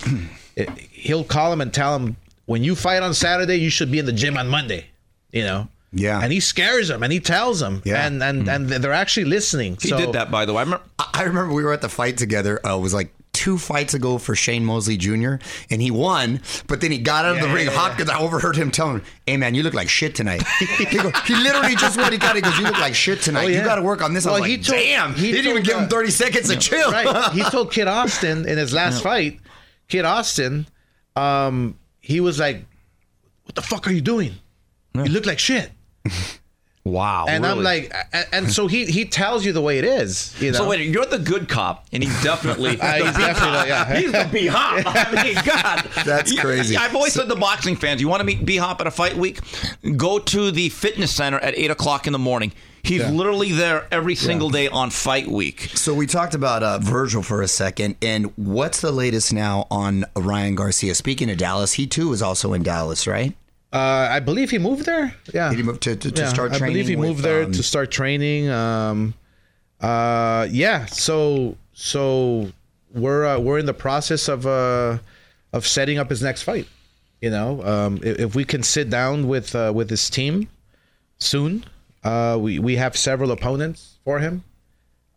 [0.57, 3.99] It- he'll call him and tell him when you fight on saturday you should be
[4.01, 4.87] in the gym on monday
[5.33, 6.21] you know Yeah.
[6.23, 8.07] and he scares them and he tells them Yeah.
[8.07, 10.61] and and and they're actually listening He so did that, by the way.
[10.61, 10.85] I remember.
[11.19, 12.61] I I remember we were at the fight together.
[12.67, 15.35] Uh, it was like two fights ago for Shane Mosley Jr.
[15.71, 17.67] and he won, but then he got out of the Yeah, ring.
[17.67, 17.79] yeah, yeah.
[17.79, 21.11] Hopkins, I overheard him telling him, "Hey man, you look like shit tonight." he, go,
[21.27, 22.11] he literally just won.
[22.13, 22.45] He got it.
[22.45, 23.45] He goes, "You look like shit tonight.
[23.45, 25.27] Oh, You got to work on this." I Well, was he like, told- "Damn!" He,
[25.27, 26.91] he didn't even give him uh, thirty seconds to chill.
[26.91, 27.33] right.
[27.33, 29.39] He told Kid Austin in his last fight,
[29.89, 30.67] Kid Austin,
[31.17, 32.65] um, he was like,
[33.45, 34.35] "What the fuck are you doing?
[34.95, 35.71] You look like shit."
[36.91, 37.27] Wow.
[37.29, 40.35] And I'm like, a- and so he he tells you the way it is.
[40.41, 40.59] You know.
[40.59, 43.97] So wait, you're the good cop, and he's definitely Uh, he's definitely like, yeah.
[43.99, 44.83] he's the B Hop.
[44.87, 46.77] I mean, God, That's crazy.
[46.77, 49.17] I've always said to boxing fans, you want to meet B Hop at a fight
[49.17, 49.41] week,
[49.97, 52.53] go to the fitness center at eight o'clock in the morning.
[52.83, 53.11] He's Yeah.
[53.11, 55.73] literally there every single day on fight week.
[55.75, 60.05] So we talked about uh, Vergil for a second, and what's the latest now on
[60.17, 60.95] Ryan Garcia?
[60.95, 63.35] Speaking of Dallas, he too is also in Dallas, right?
[63.73, 65.15] Uh, I believe he moved there.
[65.35, 65.51] Yeah.
[65.51, 67.45] Did he move to- to- to Yeah, start I believe training he with, moved there
[67.45, 68.49] um, to start training.
[68.49, 69.15] Um,
[69.81, 70.87] uh, yeah.
[70.87, 72.51] So so
[72.95, 74.99] we're uh, we're in the process of uh,
[75.53, 76.67] of setting up his next fight.
[77.21, 80.49] You know, um, if, if we can sit down with uh, with his team
[81.19, 81.65] soon,
[82.05, 84.45] uh, we we have several opponents for him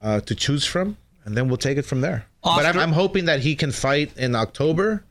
[0.01, 2.25] uh, to choose from, and then we'll take it from there.
[2.43, 5.03] But I'm, I'm hoping that he can fight in October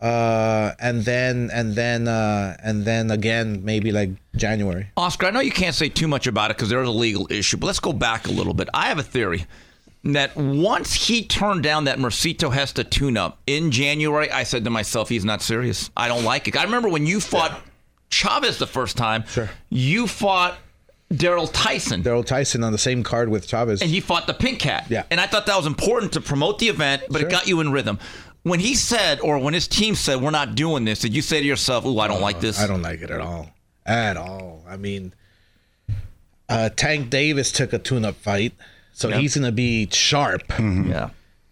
[0.00, 4.88] uh, and then and then uh, and then again maybe like January.
[4.96, 7.56] Oscar, I know you can't say too much about it because there's a legal issue,
[7.56, 8.68] but let's go back a little bit.
[8.74, 9.46] I have a theory
[10.04, 14.70] that once he turned down that Mercito Gesta tune up in January, I said to
[14.70, 15.90] myself, he's not serious.
[15.96, 16.56] I don't like it.
[16.56, 17.60] I remember when you fought
[18.10, 19.50] Chavez the first time, Sure.
[19.68, 20.58] you fought
[21.12, 22.02] Darryl Tyson.
[22.04, 23.80] Darryl Tyson on the same card with Chavez.
[23.82, 24.86] and he fought the Pink Cat.
[24.88, 25.04] Yeah.
[25.10, 27.28] And I thought that was important to promote the event, but Sure.
[27.28, 27.98] it got you in rhythm.
[28.46, 31.40] When he said, or when his team said, we're not doing this, did you say
[31.40, 32.60] to yourself, ooh, I don't like this?
[32.60, 33.50] I don't like it at all.
[33.84, 34.62] At all.
[34.68, 35.12] I mean,
[36.48, 38.54] uh, Tank Davis took a tune-up fight,
[38.92, 40.44] so he's going to be sharp.
[40.60, 41.10] Yeah.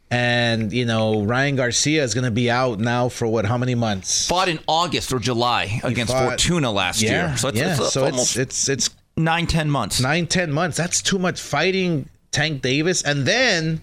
[0.08, 3.44] And you know, Ryan Garcia is going to be out now for what?
[3.44, 4.28] How many months?
[4.28, 7.36] Fought in August or July against fought- Fortuna last yeah, year.
[7.36, 7.70] So it's, yeah.
[7.72, 10.00] it's, it's so almost it's it's it's nine, ten months.
[10.00, 10.76] nine, ten months.
[10.76, 13.80] That's too much fighting Tank Davis, and then,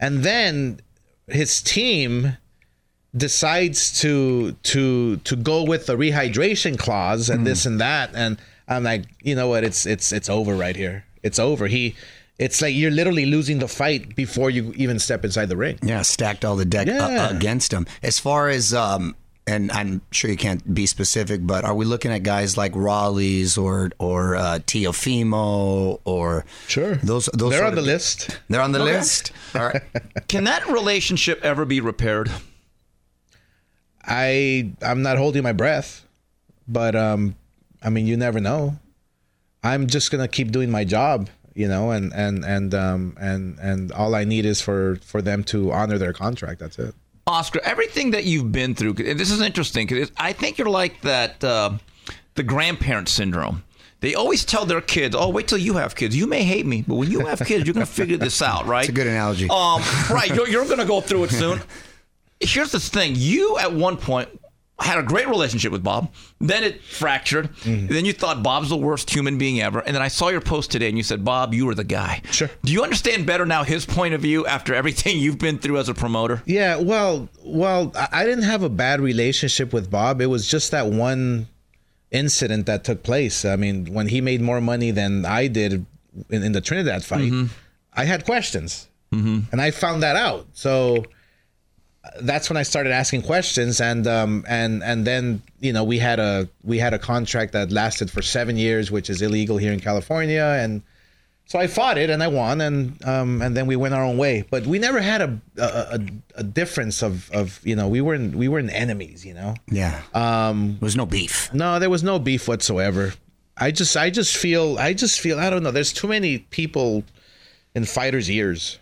[0.00, 0.80] and then
[1.28, 2.38] his team
[3.16, 8.82] decides to to to go with the rehydration clause and this and that, and I'm
[8.84, 9.64] like, you know what?
[9.64, 11.04] It's it's it's over right here.
[11.22, 11.66] It's over.
[11.66, 11.94] He.
[12.38, 15.78] It's like you're literally losing the fight before you even step inside the ring.
[15.82, 17.30] Yeah, stacked all the deck uh, Yeah.
[17.30, 17.86] against him.
[18.02, 22.12] As far as, um, and I'm sure you can't be specific, but are we looking
[22.12, 26.96] at guys like Raleigh's or or uh, Teofimo or Sure.
[26.96, 28.38] those those They're on the of- list.
[28.50, 29.32] They're on the list.
[29.54, 29.82] All right.
[30.28, 32.30] Can that relationship ever be repaired?
[34.06, 36.06] I I'm not holding my breath,
[36.68, 37.36] but um,
[37.82, 38.78] I mean you never know.
[39.62, 43.92] I'm just gonna keep doing my job, you know, and and and um and and
[43.92, 46.60] all I need is for for them to honor their contract.
[46.60, 46.94] That's it.
[47.26, 51.00] Oscar, everything that you've been through, and this is interesting because I think you're like
[51.00, 51.72] that, uh,
[52.36, 53.64] the grandparent syndrome.
[53.98, 56.14] They always tell their kids, "Oh, wait till you have kids.
[56.14, 58.66] You may hate me, but when you have kids, you're going to figure this out,
[58.66, 59.48] right?" It's a good analogy.
[59.50, 61.60] Um, right, you're, you're going to go through it soon.
[62.40, 64.28] Here's the thing: you at one point
[64.78, 66.12] had a great relationship with Bob.
[66.38, 67.52] Then it fractured.
[67.62, 67.86] Mm-hmm.
[67.86, 69.80] Then you thought Bob's the worst human being ever.
[69.80, 72.20] And then I saw your post today, and you said, "Bob, you were the guy."
[72.30, 72.50] Sure.
[72.62, 75.88] Do you understand better now his point of view after everything you've been through as
[75.88, 76.42] a promoter?
[76.44, 80.20] Yeah, well, well, I didn't have a bad relationship with Bob.
[80.20, 81.48] It was just that one
[82.10, 83.44] incident that took place.
[83.44, 85.86] I mean, when he made more money than I did
[86.30, 87.32] in, in the Trinidad fight,
[87.94, 89.40] I had questions, mm-hmm.
[89.50, 90.46] and I found that out.
[90.52, 91.04] So
[92.20, 96.18] that's when I started asking questions, and um, and and then you know we had
[96.18, 99.80] a we had a contract that lasted for seven years, which is illegal here in
[99.80, 100.82] California, and
[101.46, 104.18] so I fought it and I won, and um, and then we went our own
[104.18, 104.44] way.
[104.50, 106.00] But we never had a a, a,
[106.36, 109.54] a difference of, of you know we weren't we weren't enemies, you know.
[109.70, 110.02] Yeah.
[110.12, 111.52] Um, there was no beef.
[111.54, 113.14] No, there was no beef whatsoever.
[113.56, 115.70] I just I just feel I just feel I don't know.
[115.70, 117.04] There's too many people
[117.74, 118.78] in fighters' ears.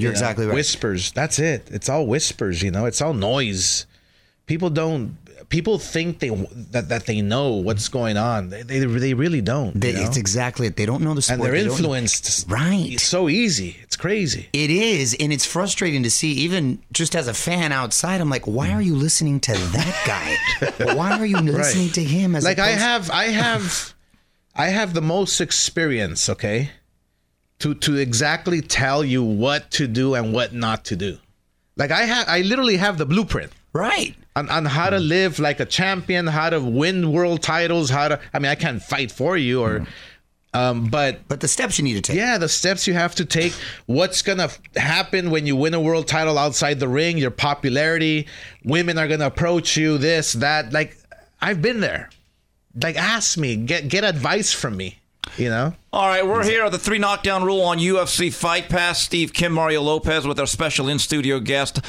[0.00, 0.54] You're exactly right.
[0.54, 1.12] Whispers.
[1.12, 1.68] That's it.
[1.70, 2.62] It's all whispers.
[2.62, 2.86] You know.
[2.86, 3.86] It's all noise.
[4.46, 5.16] People don't.
[5.48, 6.30] People think they
[6.72, 8.48] that, that they know what's going on.
[8.50, 9.80] They they, they really don't.
[9.80, 10.02] They, you know?
[10.02, 10.76] It's exactly it.
[10.76, 11.38] They don't know the sport.
[11.38, 12.50] and they're They influenced.
[12.50, 12.92] Right.
[12.92, 13.76] It's so easy.
[13.82, 14.48] It's crazy.
[14.52, 16.32] It is, and it's frustrating to see.
[16.32, 20.94] Even just as a fan outside, I'm like, why are you listening to that guy?
[20.94, 22.34] why are you listening to him?
[22.34, 23.94] As like I have I have
[24.56, 26.70] I have the most experience, okay?
[27.60, 31.18] To to exactly tell you what to do and what not to do.
[31.76, 34.14] Like I have I literally have the blueprint right.
[34.34, 38.20] on, on how to live like a champion, how to win world titles, how to
[38.34, 39.86] I mean I can't fight for you or
[40.52, 42.16] um but But the steps you need to take.
[42.16, 43.52] yeah, the steps you have to take.
[43.86, 47.18] What's gonna f- happen when you win a world title outside the ring?
[47.18, 48.26] Your popularity,
[48.64, 49.98] women are gonna approach you.
[49.98, 50.72] This, that.
[50.72, 50.96] Like,
[51.40, 52.10] I've been there.
[52.80, 54.98] Like, ask me, get get advice from me.
[55.36, 55.74] You know.
[55.92, 59.02] All right, we're here at the three knockdown rule on UFC Fight Pass.
[59.02, 61.80] Steve Kim, Mario Lopez with our special in studio guest,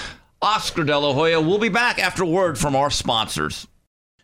[0.41, 1.39] Oscar De La Hoya.
[1.39, 3.67] We'll be back after word from our sponsors.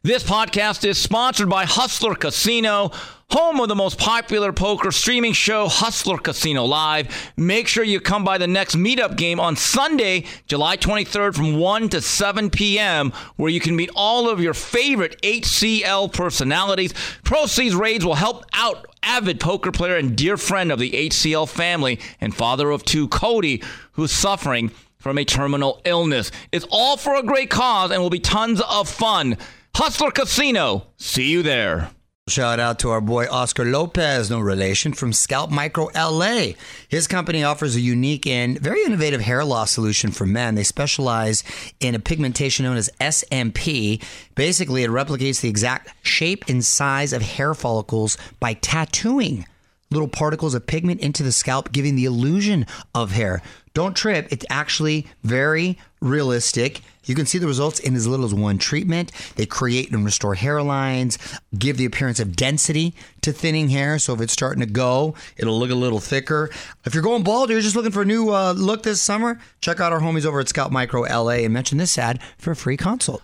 [0.05, 2.91] This podcast is sponsored by Hustler Casino,
[3.31, 7.31] home of the most popular poker streaming show, Hustler Casino Live.
[7.37, 11.87] Make sure you come by the next meetup game on Sunday, July 23rd from 1
[11.87, 16.93] to 7 p.m., where you can meet all of your favorite HCL personalities.
[17.23, 21.97] Proceeds raids will help out avid poker player and dear friend of the HCL family
[22.19, 26.29] and father of two, Cody, who's suffering from a terminal illness.
[26.51, 29.37] It's all for a great cause and will be tons of fun.
[29.75, 30.85] Hustler Casino.
[30.97, 31.89] See you there.
[32.29, 36.51] Shout out to our boy Oscar Lopez, no relation, from Scalp Micro LA.
[36.87, 40.53] His company offers a unique and very innovative hair loss solution for men.
[40.53, 41.43] They specialize
[41.79, 44.01] in a pigmentation known as SMP.
[44.35, 49.45] Basically, it replicates the exact shape and size of hair follicles by tattooing
[49.89, 53.41] little particles of pigment into the scalp, giving the illusion of hair.
[53.73, 54.27] Don't trip.
[54.29, 56.81] It's actually very realistic.
[57.05, 59.11] You can see the results in as little as one treatment.
[59.35, 61.17] They create and restore hairlines,
[61.57, 63.97] give the appearance of density to thinning hair.
[63.99, 66.49] So if it's starting to go, it'll look a little thicker.
[66.85, 69.39] If you're going bald or you're just looking for a new uh, look this summer,
[69.59, 72.55] check out our homies over at Scalp Micro LA and mention this ad for a
[72.55, 73.23] free consult.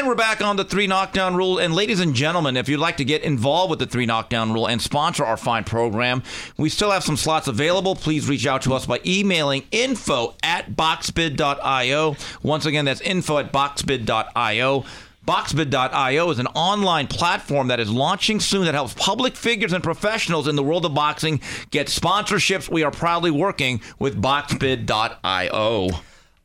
[0.00, 1.58] And we're back on the three knockdown rule.
[1.58, 4.66] And ladies and gentlemen, if you'd like to get involved with the three knockdown rule
[4.66, 6.22] and sponsor our fine program,
[6.58, 7.94] we still have some slots available.
[7.94, 12.16] Please reach out to us by emailing info at boxbid.io.
[12.42, 14.84] Once again, that's info at boxbid.io.
[15.26, 20.48] Boxbid.io is an online platform that is launching soon that helps public figures and professionals
[20.48, 21.40] in the world of boxing
[21.70, 22.70] get sponsorships.
[22.70, 25.88] We are proudly working with Boxbid.io.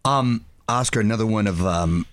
[0.04, 2.06] Um, Oscar, another one of um,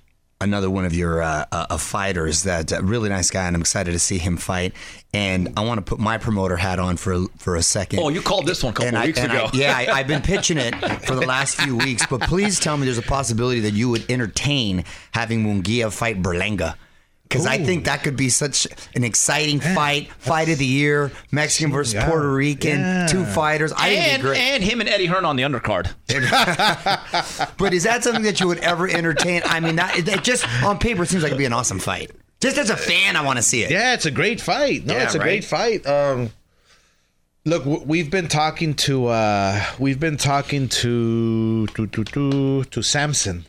[0.43, 3.93] another one of your uh, uh, fighters that uh, really nice guy, and I'm excited
[3.93, 4.74] to see him fight.
[5.14, 8.01] And I want to put my promoter hat on for a, for a second.
[8.01, 9.49] Oh, you called this one a couple I, weeks ago.
[9.53, 10.74] I, yeah, I, I've been pitching it
[11.07, 12.07] for the last few weeks.
[12.07, 16.76] But please tell me there's a possibility that you would entertain having Mungia fight Berlanga.
[17.33, 21.72] Because I think that could be such an exciting fight, fight of the year, Mexican
[21.72, 22.07] versus Yeah.
[22.09, 23.07] Puerto Rican, Yeah.
[23.07, 23.72] two fighters.
[23.72, 24.39] I and, be great.
[24.39, 25.89] and him and Eddie Hearn on the undercard.
[27.59, 29.43] But is that something that you would ever entertain?
[29.45, 32.11] I mean, that it just on paper it seems like it'd be an awesome fight.
[32.41, 33.70] Just as a fan, I want to see it.
[33.70, 34.85] Yeah, it's a great fight.
[34.85, 35.24] No, Yeah, it's a right?
[35.24, 35.87] great fight.
[35.87, 36.30] Um,
[37.45, 43.45] look, we've been talking to uh, we've been talking to to to to, to Samson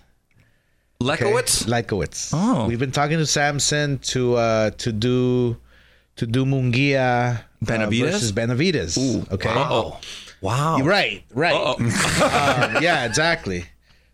[1.04, 1.66] Lewkowicz?
[1.68, 2.32] Lewkowicz.
[2.34, 2.68] Oh.
[2.68, 5.58] we've been talking to Samson to uh, to do
[6.16, 8.00] to do Mungia uh, Benavidez?
[8.12, 9.32] versus Benavidez.
[9.32, 9.50] okay.
[9.54, 10.00] Oh,
[10.42, 10.80] Wow.
[10.80, 11.54] Right, right.
[11.80, 13.66] um, yeah, exactly.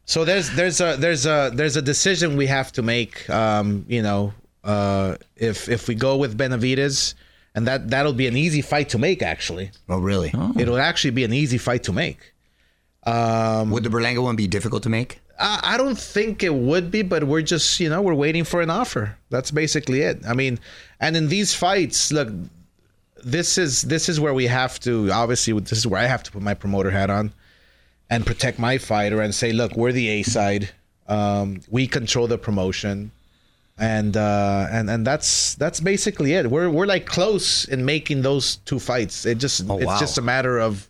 [0.06, 3.28] So there's there's a there's a there's a decision we have to make.
[3.30, 4.34] Um, you know,
[4.64, 7.16] uh, if if we go with Benavidez,
[7.56, 9.24] and that that'll be an easy fight to make.
[9.24, 10.32] Actually, Oh, really?
[10.58, 12.34] it'll actually be an easy fight to make.
[13.06, 15.20] Um, Would the Berlanga one be difficult to make?
[15.40, 18.62] I, I don't think it would be, but we're just you know we're waiting for
[18.62, 19.18] an offer.
[19.30, 20.22] That's basically it.
[20.28, 20.60] I mean,
[21.00, 22.30] and in these fights, look,
[23.24, 26.32] this is this is where we have to obviously this is where I have to
[26.32, 27.34] put my promoter hat on
[28.10, 30.70] and protect my fighter and say, look, we're the A side.
[31.08, 33.12] Um, we control the promotion.
[33.82, 36.52] And uh, and and that's that's basically it.
[36.52, 39.26] We're we're like close in making those two fights.
[39.26, 39.98] It just Oh, it's wow.
[40.00, 40.90] just a matter of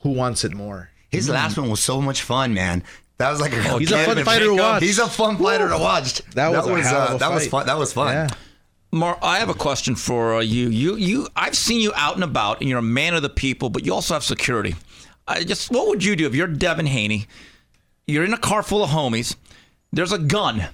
[0.00, 0.88] who wants it more.
[1.10, 2.82] His last one was so much fun, man.
[3.18, 4.82] That was like a He's a fun fighter to watch.
[4.82, 6.22] He's a fun fighter to watch.
[6.34, 7.66] That was a hell of uh, a that was fun.
[7.66, 8.12] That was fun.
[8.12, 8.28] Yeah.
[8.90, 10.68] Mar, I have a question for uh, you.
[10.68, 11.28] You, you.
[11.34, 13.92] I've seen you out and about, and you're a man of the people, but you
[13.92, 14.76] also have security.
[15.26, 17.26] I just, what would you do if you're Devin Haney?
[18.06, 19.36] You're in a car full of homies.
[19.92, 20.68] There's a gun.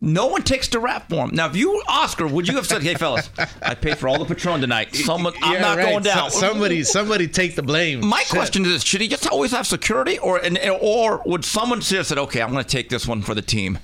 [0.00, 1.30] No one takes the rap for him.
[1.34, 3.28] Now, if you, Oscar, would you have said, "Hey, fellas,
[3.60, 4.94] I paid for all the Patron tonight.
[4.94, 5.90] Someone, I'm Yeah, not right.
[5.90, 8.06] going down." So- somebody, somebody take the blame.
[8.06, 8.28] My Shit.
[8.28, 12.18] question is: Should he just always have security, or and, or would someone just said,
[12.18, 13.78] "Okay, I'm going to take this one for the team"?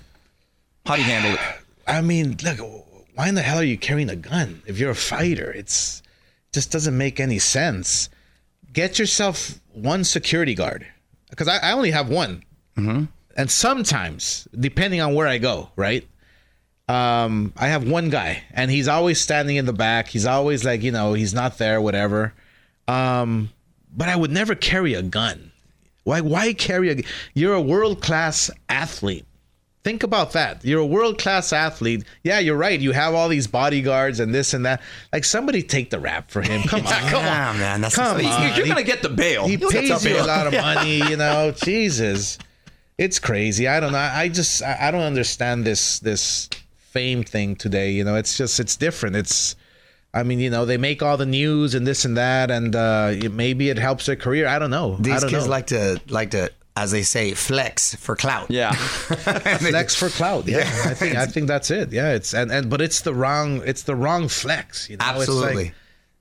[0.86, 1.40] How do you handle it?
[1.86, 2.60] I mean, look,
[3.14, 5.50] why in the hell are you carrying a gun if you're a fighter?
[5.50, 6.00] It's
[6.52, 8.08] just doesn't make any sense.
[8.72, 10.86] Get yourself one security guard
[11.30, 12.44] because I, I only have one,
[12.76, 13.04] mm-hmm.
[13.36, 16.06] And sometimes depending on where I go, right.
[16.86, 20.08] Um, I have one guy, and he's always standing in the back.
[20.08, 22.34] He's always like, you know, he's not there, whatever.
[22.86, 23.50] Um,
[23.96, 25.50] but I would never carry a gun.
[26.02, 26.20] Why?
[26.20, 27.02] Why carry a?
[27.32, 29.24] You're a world class athlete.
[29.82, 30.64] Think about that.
[30.64, 32.04] You're a world class athlete.
[32.22, 32.78] Yeah, you're right.
[32.80, 34.82] You have all these bodyguards and this and that.
[35.12, 36.62] Like somebody take the rap for him.
[36.62, 38.22] Come on, come on, man, that's come on.
[38.22, 39.46] You're He- going to get the bail.
[39.46, 41.52] he You'll pays the you a lot of money, you know.
[41.52, 42.38] Jesus,
[42.98, 43.66] it's crazy.
[43.68, 43.98] I don't know.
[43.98, 47.90] I just I I don't understand this this fame thing today.
[47.92, 49.16] You know, it's just it's different.
[49.16, 49.56] It's
[50.12, 53.10] I mean, you know, they make all the news and this and that, and uh,
[53.12, 54.46] it- maybe it helps their career.
[54.46, 54.94] I don't know.
[54.94, 55.50] I These don't kids know.
[55.50, 58.48] like to like to, as they say, flex for clout.
[58.48, 58.70] Yeah.
[58.74, 60.46] flex for clout.
[60.46, 61.92] Yeah, I think I think that's it.
[61.92, 64.88] Yeah, it's and, and but it's the wrong it's the wrong flex.
[64.88, 65.64] You know, It's Absolutely.
[65.64, 65.74] like,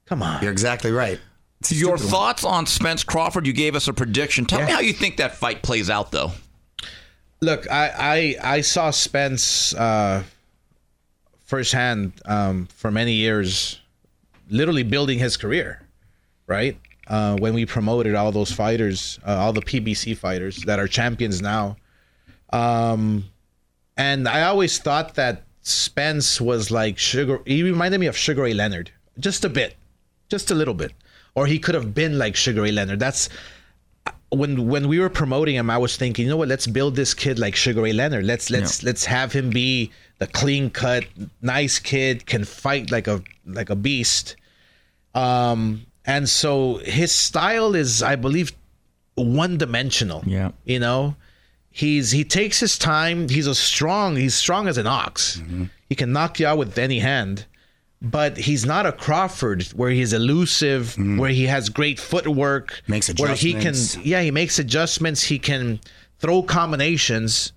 [0.07, 0.41] come on.
[0.41, 1.19] You're exactly right.
[1.69, 2.11] Your stupid one.
[2.11, 3.47] thoughts on Spence Crawford?
[3.47, 4.45] You gave us a prediction.
[4.45, 6.31] Tell me how you think that fight plays out, though.
[7.43, 10.23] Look, I I, I saw Spence uh,
[11.43, 13.81] firsthand um, for many years,
[14.49, 15.81] literally building his career,
[16.47, 16.77] right?
[17.05, 21.41] Uh, when we promoted all those fighters, uh, all the PBC fighters that are champions
[21.41, 21.75] now,
[22.53, 23.25] um,
[23.97, 27.41] and I always thought that Spence was like Sugar.
[27.45, 28.89] He reminded me of Sugar Ray Leonard,
[29.19, 29.75] just a bit,
[30.29, 30.93] just a little bit,
[31.35, 32.99] or he could have been like Sugar Ray Leonard.
[33.01, 33.27] That's
[34.35, 36.47] when when we were promoting him, I was thinking, you know what?
[36.47, 38.25] Let's build this kid like Sugar Ray Leonard.
[38.25, 41.05] Let's let's let's have him be the clean cut,
[41.41, 44.35] nice kid, can fight like a like a beast.
[45.15, 48.51] Um, and so his style is, I believe,
[49.15, 50.23] one dimensional.
[50.25, 50.51] Yeah.
[50.65, 51.15] You know,
[51.69, 53.29] he's he takes his time.
[53.29, 54.15] He's a strong.
[54.15, 55.37] He's strong as an ox.
[55.37, 55.65] Mm-hmm.
[55.89, 57.45] He can knock you out with any hand.
[58.03, 62.81] But he's not a Crawford where he's elusive, where he has great footwork.
[62.85, 65.23] Makes where he can yeah, he makes adjustments.
[65.23, 65.79] He can
[66.19, 67.53] throw combinations,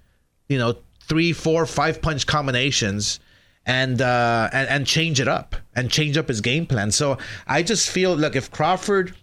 [0.49, 3.19] you know, three, four, five punch combinations,
[3.67, 6.93] and uh, and and change it up and change up his game plan.
[6.93, 7.19] So
[7.49, 9.15] I just feel look if Crawford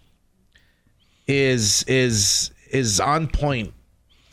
[1.26, 3.72] is is is on point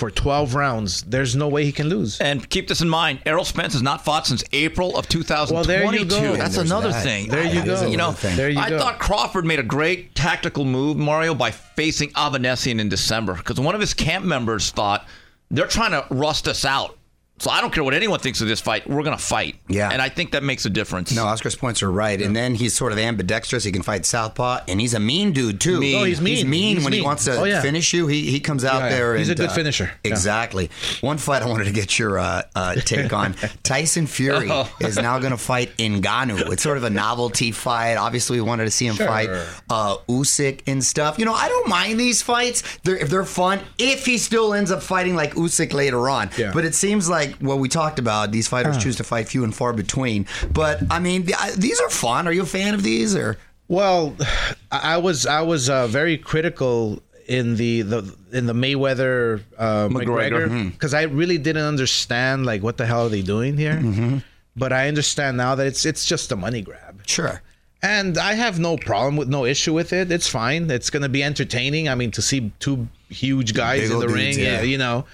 [0.02, 2.20] for 12 rounds, there's no way he can lose.
[2.20, 5.54] And keep this in mind: Errol Spence has not fought since April of 2022.
[5.54, 6.36] Well, there you go.
[6.36, 7.04] That's There's another that.
[7.04, 7.28] thing.
[7.28, 7.86] There you go.
[7.86, 8.14] You know.
[8.14, 8.80] There you I go.
[8.80, 13.76] thought Crawford made a great tactical move, Mario, by facing Avanesyan in December because one
[13.76, 15.06] of his camp members thought
[15.52, 16.97] they're trying to rust us out.
[17.42, 18.88] So I don't care what anyone thinks of this fight.
[18.88, 19.56] We're going to fight.
[19.68, 19.89] Yeah.
[19.92, 21.12] And I think that makes a difference.
[21.16, 22.22] No, Oscar's points are right.
[22.22, 23.64] And then he's sort of ambidextrous.
[23.64, 25.80] He can fight southpaw, and he's a mean dude too.
[25.80, 25.96] Mean.
[26.00, 26.36] Oh, he's mean.
[26.36, 27.62] He's mean He's when he wants to Oh, yeah.
[27.62, 28.06] finish you.
[28.06, 28.96] He he comes out Yeah, yeah.
[28.96, 29.16] there.
[29.16, 29.86] He's a good uh, finisher.
[30.04, 30.12] Yeah.
[30.12, 30.70] Exactly.
[31.02, 33.34] One fight I wanted to get your uh, uh, take on.
[33.64, 34.72] Tyson Fury Oh.
[34.80, 36.52] is now going to fight Ngannou.
[36.52, 37.96] It's sort of a novelty fight.
[37.96, 39.08] Obviously, we wanted to see him Sure.
[39.08, 39.30] fight
[39.72, 41.18] uh, Usyk and stuff.
[41.18, 42.62] You know, I don't mind these fights.
[42.84, 46.30] They're, if they're fun, if he still ends up fighting like Usyk later on.
[46.38, 46.52] Yeah.
[46.54, 48.32] But it seems like what we talked about.
[48.32, 50.28] These fighters choose to fight few and far between.
[50.52, 51.28] But I mean,
[51.58, 52.28] these are fun.
[52.28, 53.38] Are you a fan of these or?
[53.68, 54.16] Well,
[54.72, 60.72] I was I was uh, very critical in the, the in the Mayweather uh, McGregor.
[60.72, 64.22] Because I really didn't understand like what the hell are they doing here.
[64.56, 67.02] But I understand now that it's it's just a money grab.
[67.08, 67.42] Sure.
[67.84, 70.12] And I have no problem with no issue with it.
[70.12, 70.70] It's fine.
[70.70, 71.90] It's going to be entertaining.
[71.90, 74.58] I mean, to see two huge guys Big in the dudes, ring, yeah.
[74.58, 75.06] yeah, you know,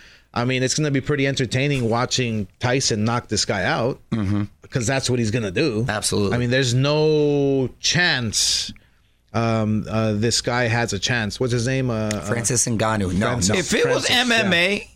[0.42, 4.00] I mean, it's going to be pretty entertaining watching Tyson knock this guy out
[4.62, 5.86] because that's what he's going to do.
[5.88, 6.36] Absolutely.
[6.36, 8.72] I mean, there's no chance
[9.34, 11.40] um, uh, this guy has a chance.
[11.40, 11.90] What's his name?
[11.90, 13.14] Uh, uh, Francis Ngannou.
[13.14, 13.50] No, Francis.
[13.50, 13.60] no.
[13.60, 14.88] If it was Francis, MMA,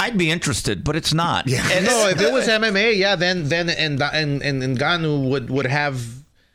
[0.00, 1.46] I'd be interested, but it's not.
[1.48, 1.66] Yeah.
[1.72, 5.50] And no, if it was MMA, yeah, then then and and and, and Ngannou would
[5.50, 6.00] would have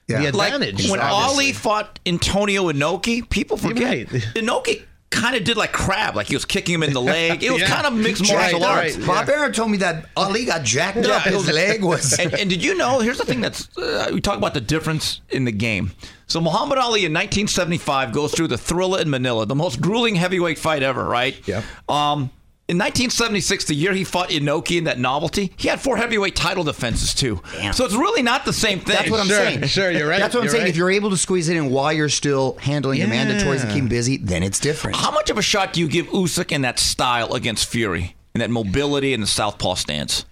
[0.08, 0.32] Yeah.
[0.32, 0.90] the like advantage.
[0.90, 1.46] when obviously.
[1.46, 4.24] Ali fought Antonio Inoki, people forget right.
[4.36, 7.44] Inoki kind of did like crab, like he was kicking him in the leg.
[7.44, 7.68] It was Yeah.
[7.68, 8.98] kind of mixed Right, martial arts.
[8.98, 9.08] right.
[9.08, 9.36] Bob Yeah.
[9.36, 11.26] Arum told me that Ali got jacked up.
[11.26, 11.32] Yeah.
[11.32, 12.18] His leg was.
[12.20, 13.00] And, and did you know?
[13.00, 15.92] Here's the thing that's uh, we talk about the difference in the game.
[16.28, 20.60] So Muhammad Ali in 1975 goes through the Thrilla in Manila, the most grueling heavyweight
[20.60, 21.36] fight ever, right?
[21.48, 21.62] Yeah.
[21.88, 22.30] Um,
[22.70, 26.64] in 1976, the year he fought Inoki in that novelty, he had four heavyweight title
[26.66, 27.42] defenses too.
[27.54, 27.72] Damn.
[27.74, 28.96] So it's really not the same thing.
[28.96, 29.64] That's what I'm Sure, saying.
[29.68, 30.64] sure, you're right, That's what I'm you're saying.
[30.64, 30.70] right.
[30.70, 33.26] If you're able to squeeze it in while you're still handling your Yeah.
[33.26, 34.98] mandatories and keep 'em busy, then it's different.
[34.98, 38.42] How much of a shot do you give Usyk in that style against Fury, and
[38.42, 40.26] that mobility and the southpaw stance?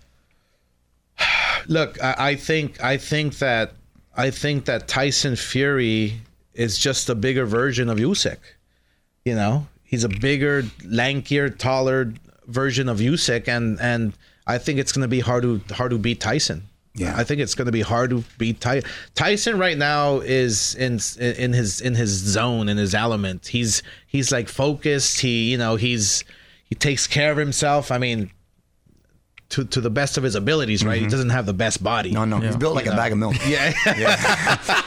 [1.68, 3.74] Look, I, I think I think that
[4.18, 6.22] I think that Tyson Fury
[6.54, 8.38] is just a bigger version of Usyk.
[9.24, 12.14] You know, he's a bigger, lankier, taller
[12.48, 14.14] version of Usyk, and and
[14.48, 16.64] I think it's going to be hard to hard to beat Tyson.
[16.98, 17.14] Yeah.
[17.18, 18.84] I think it's going to be hard to beat Ty-
[19.16, 23.48] Tyson right now is in in his in his zone in his element.
[23.48, 25.20] He's he's like focused.
[25.20, 26.24] He you know he's
[26.64, 27.92] he takes care of himself.
[27.92, 28.32] I mean,
[29.50, 30.96] to to the best of his abilities, right?
[30.96, 31.12] He mm-hmm.
[31.12, 32.12] doesn't have the best body.
[32.12, 33.36] no, no, he's built like a bag of milk.
[33.46, 33.74] Yeah,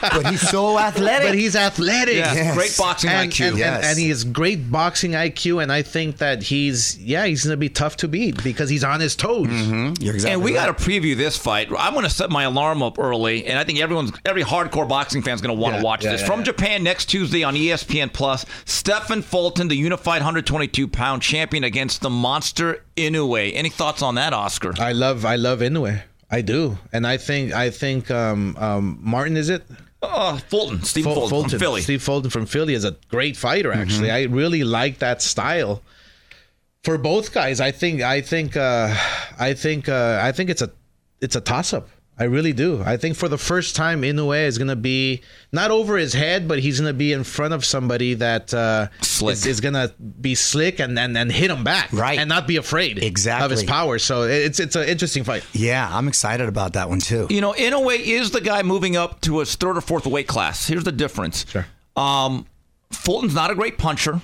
[0.01, 1.27] but he's so athletic.
[1.29, 2.15] but he's athletic.
[2.15, 2.55] Yeah, Yes.
[2.55, 3.47] great boxing And, IQ.
[3.49, 3.75] and, Yes.
[3.77, 7.57] and, and he has great boxing IQ, and I think that he's yeah he's gonna
[7.57, 9.49] be tough to beat because he's on his toes.
[9.49, 10.67] You're exactly and we right.
[10.67, 11.69] got to preview this fight.
[11.77, 15.21] I'm going to set my alarm up early, and I think everyone's every hardcore boxing
[15.21, 16.45] fan is going to want to Yeah, watch yeah, this yeah, from yeah.
[16.45, 18.45] Japan next Tuesday on ESPN Plus.
[18.65, 23.51] Stephen Fulton, the unified 122 pound champion, against the monster Inoue.
[23.55, 24.73] Any thoughts on that, Oscar?
[24.79, 26.01] I love I love Inoue.
[26.31, 29.63] I do, and I think I think um, um, Martin is it
[30.01, 31.81] Uh, Fulton, Steve Ful- Fulton, from Philly.
[31.81, 33.71] Steve Fulton from Philly is a great fighter.
[33.73, 35.81] Actually, I really like that style.
[36.83, 38.95] For both guys, I think I think uh,
[39.37, 40.71] I think uh, I think it's a
[41.19, 41.89] it's a toss up.
[42.19, 42.83] I really do.
[42.85, 45.21] I think for the first time, Inoue is going to be
[45.53, 48.89] not over his head, but he's going to be in front of somebody that uh,
[49.01, 49.33] Slick.
[49.33, 52.19] is, is going to be slick and, and and hit him back, Right.
[52.19, 53.99] and not be afraid exactly of his power.
[53.99, 55.45] So it's it's an interesting fight.
[55.53, 57.27] Yeah, I'm excited about that one too.
[57.29, 60.67] You know, Inoue is the guy moving up to his third or fourth weight class.
[60.67, 61.45] Here's the difference.
[61.49, 61.65] Sure.
[61.95, 62.45] Um,
[62.91, 64.19] Fulton's not a great puncher.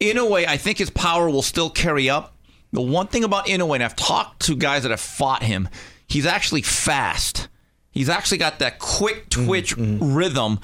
[0.00, 2.34] Inoue, I think his power will still carry up.
[2.72, 5.68] The one thing about Inoue, and I've talked to guys that have fought him,
[6.12, 7.48] he's actually fast.
[7.90, 10.14] He's actually got that quick twitch mm-hmm.
[10.14, 10.60] rhythm.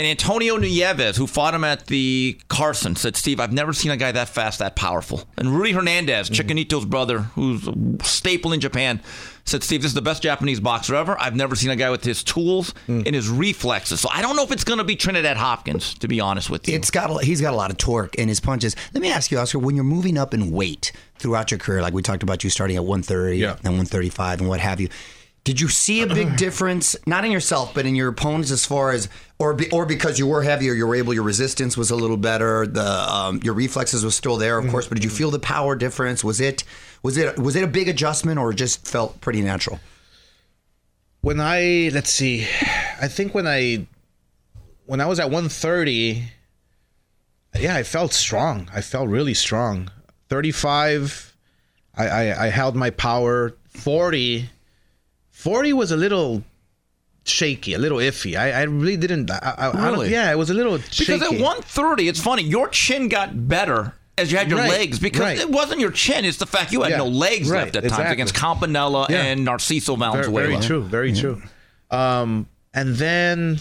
[0.00, 3.98] And Antonio Nieves, who fought him at the Carson, said, Steve, I've never seen a
[3.98, 5.24] guy that fast, that powerful.
[5.36, 6.34] And Rudy Hernandez, Mm-hmm.
[6.36, 9.02] Chicanito's brother, who's a staple in Japan,
[9.44, 11.20] said, Steve, this is the best Japanese boxer ever.
[11.20, 13.04] I've never seen a guy with his tools Mm.
[13.04, 14.00] and his reflexes.
[14.00, 16.66] So I don't know if it's going to be Trinidad Hopkins, to be honest with
[16.66, 16.76] you.
[16.76, 18.74] It's got a, he's got a lot of torque in his punches.
[18.94, 21.92] Let me ask you, Oscar, when you're moving up in weight throughout your career, like
[21.92, 23.50] we talked about you starting at 130 Yeah.
[23.56, 24.88] and 135 and what have you,
[25.44, 28.92] did you see a big difference, not in yourself, but in your opponents as far
[28.92, 31.96] as, or be, or because you were heavier, you were able, your resistance was a
[31.96, 35.30] little better, the um, your reflexes was still there, of course, but did you feel
[35.30, 36.22] the power difference?
[36.22, 36.64] Was it
[37.02, 39.80] was it was it a big adjustment or just felt pretty natural?
[41.20, 42.46] when I let's see,
[43.00, 43.86] I think when I
[44.86, 46.24] when I was at 130,
[47.58, 48.68] yeah, I felt strong.
[48.74, 49.90] I felt really strong.
[50.28, 51.34] 35,
[51.96, 53.56] I I, I held my power.
[53.68, 54.50] 40,
[55.40, 56.42] 40 was a little
[57.24, 58.36] shaky, a little iffy.
[58.36, 59.30] I, I really didn't.
[59.30, 60.10] I, I, I don't, Really?
[60.10, 61.24] yeah, it was a little because shaky.
[61.24, 63.94] at 130, it's funny, your chin got better.
[64.18, 65.38] As you had your Right, legs, because right.
[65.38, 67.82] it wasn't your chin; it's the fact you had Yeah, no legs right, left at
[67.84, 68.12] times exactly.
[68.12, 69.22] against Campanella Yeah.
[69.22, 70.48] and Narciso very, Valenzuela.
[70.50, 70.82] very true.
[70.82, 71.42] Very true.
[71.90, 73.60] Um, and then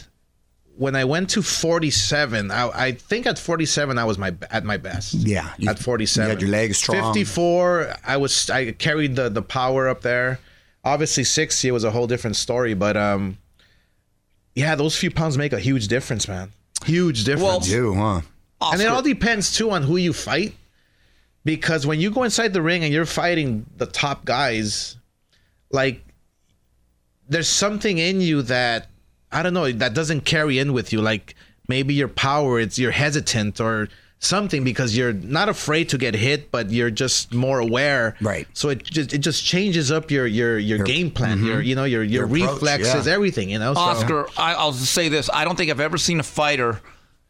[0.75, 4.75] when I went to 47, I, I think at 47 I was my at my
[4.75, 5.13] best.
[5.13, 6.97] Yeah, you- at 47, you had your legs strong.
[7.13, 10.39] 54, I was I carried the the power up there.
[10.89, 13.37] Obviously, 60 was a whole different story, but um,
[14.55, 16.51] yeah, those few pounds make a huge difference, man.
[16.83, 17.69] Huge difference.
[17.69, 18.21] You, huh?
[18.59, 20.55] And it all depends too on who you fight.
[21.45, 24.97] Because when you go inside the ring and you're fighting the top guys,
[25.71, 26.03] like
[27.27, 28.87] there's something in you that
[29.31, 31.01] I don't know that doesn't carry in with you.
[31.01, 31.35] Like
[31.67, 36.51] maybe your power, it's you're hesitant or something because you're not afraid to get hit,
[36.51, 38.15] but you're just more aware.
[38.21, 38.47] Right.
[38.53, 41.47] So it just it just changes up your your your, game plan, mm-hmm.
[41.47, 43.13] your you know your your, Your approach, reflexes, yeah.
[43.13, 43.49] everything.
[43.49, 43.73] You know.
[43.73, 46.81] So- Oscar, I, I'll just say this: I don't think I've ever seen a fighter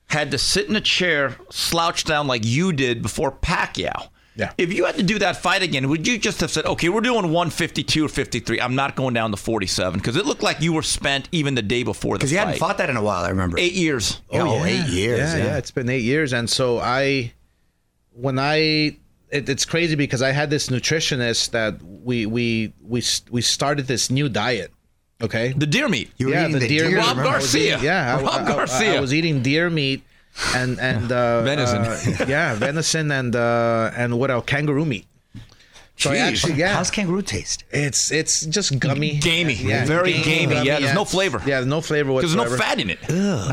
[0.09, 4.09] had to sit in a chair, slouch down like you did before Pacquiao.
[4.39, 4.53] Yeah.
[4.57, 7.01] If you had to do that fight again, would you just have said, "Okay, we're
[7.01, 8.61] doing 152 or 53.
[8.61, 9.99] I'm not going down to 47"?
[9.99, 12.57] Because it looked like you were spent even the day before the Because you hadn't
[12.57, 13.25] fought that in a while.
[13.25, 13.57] I remember.
[13.59, 14.21] Eight years.
[14.31, 15.19] Oh, eight years.
[15.19, 17.33] Yeah, yeah, It's been eight years, and so I,
[18.13, 18.55] when I,
[19.29, 24.09] it, it's crazy because I had this nutritionist that we we we we started this
[24.09, 24.71] new diet.
[25.21, 25.51] Okay.
[25.51, 26.11] The deer meat.
[26.17, 26.87] You were yeah, eating the deer.
[26.87, 27.23] deer, Rob remember?
[27.31, 27.73] I was Garcia.
[27.73, 28.95] eating- yeah, I- Rob I, I- Garcia.
[28.97, 30.01] I was eating deer meat
[30.55, 31.82] and and uh, Venison.
[31.86, 34.45] uh, yeah, venison and uh, and what else?
[34.45, 35.05] Kangaroo meat.
[35.97, 37.65] So actually, yeah, How's kangaroo taste?
[37.71, 39.55] it's it's just gummy, Gamey.
[39.55, 40.55] Very gamey.
[40.63, 41.39] Yeah, there's no flavor.
[41.39, 42.99] Yeah, there's no flavor There's no fat in it.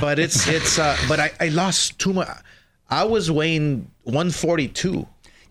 [0.01, 2.29] but it's it's uh but I, I lost too much
[2.89, 5.05] i was weighing 142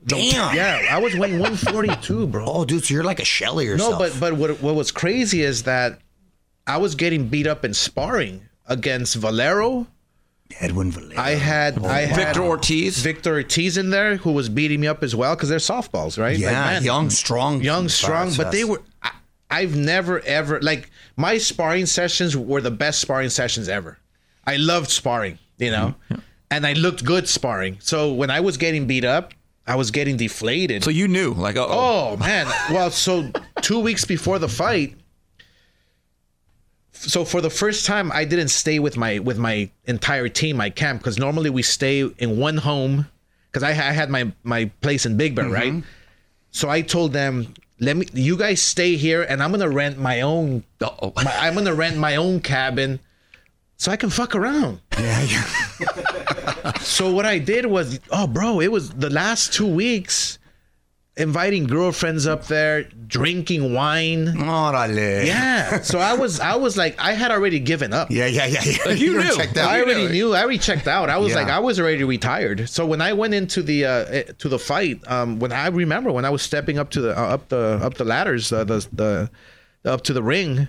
[0.06, 0.56] Damn.
[0.56, 3.92] yeah i was weighing 142 bro Oh, dude, so you're like a shell of yourself.
[3.92, 6.00] no but but what what was crazy is that
[6.66, 9.86] i was getting beat up in sparring against valero
[10.60, 11.20] Edwin Valero.
[11.20, 13.02] i had i had Victor Ortiz.
[13.02, 16.38] victor ortiz in there who was beating me up as well because they're softballs right
[16.38, 18.82] yeah, Like, man, young, strong, young, strong, but they were.
[19.02, 19.12] I,
[19.50, 23.98] I've never ever like my sparring sessions were the best sparring sessions ever.
[24.46, 26.22] I loved sparring, you know, Mm-hmm.
[26.52, 27.78] and I looked good sparring.
[27.80, 29.34] So when I was getting beat up,
[29.68, 30.84] I was getting deflated.
[30.84, 33.32] So you knew, like, oh, oh man, well, so
[33.62, 34.96] two weeks before the fight.
[36.96, 40.70] So for the first time, I didn't stay with my with my entire team, my
[40.70, 43.08] camp, because normally we stay in one home.
[43.52, 45.74] Because I, I had my my place in Big Bear, right?
[45.74, 45.88] Mm-hmm.
[46.52, 50.22] So I told them, "Let me, you guys stay here, and I'm gonna rent my
[50.22, 50.64] own.
[50.82, 53.00] My, I'm gonna rent my own cabin,
[53.78, 56.72] so I can fuck around." Yeah, yeah.
[56.82, 60.40] So what I did was, oh, bro, it was the last two weeks,
[61.18, 64.26] inviting girlfriends up there, drinking wine.
[64.28, 65.26] Órale.
[65.26, 65.82] Yeah.
[65.82, 68.12] So I was, I was like, I had already given up.
[68.12, 68.62] Yeah, yeah, yeah.
[68.66, 68.92] yeah.
[68.92, 69.36] You were knew.
[69.36, 69.70] checked out.
[69.70, 70.34] I already knew.
[70.34, 71.10] I already checked out.
[71.10, 71.36] I was Yeah.
[71.38, 72.68] like, I was already retired.
[72.70, 76.12] So when I went into the uh, eh, to the fight, um, when I remember
[76.12, 78.86] when I was stepping up to the uh, up the up the ladders, uh, the
[78.92, 79.30] the
[79.90, 80.68] up to the ring,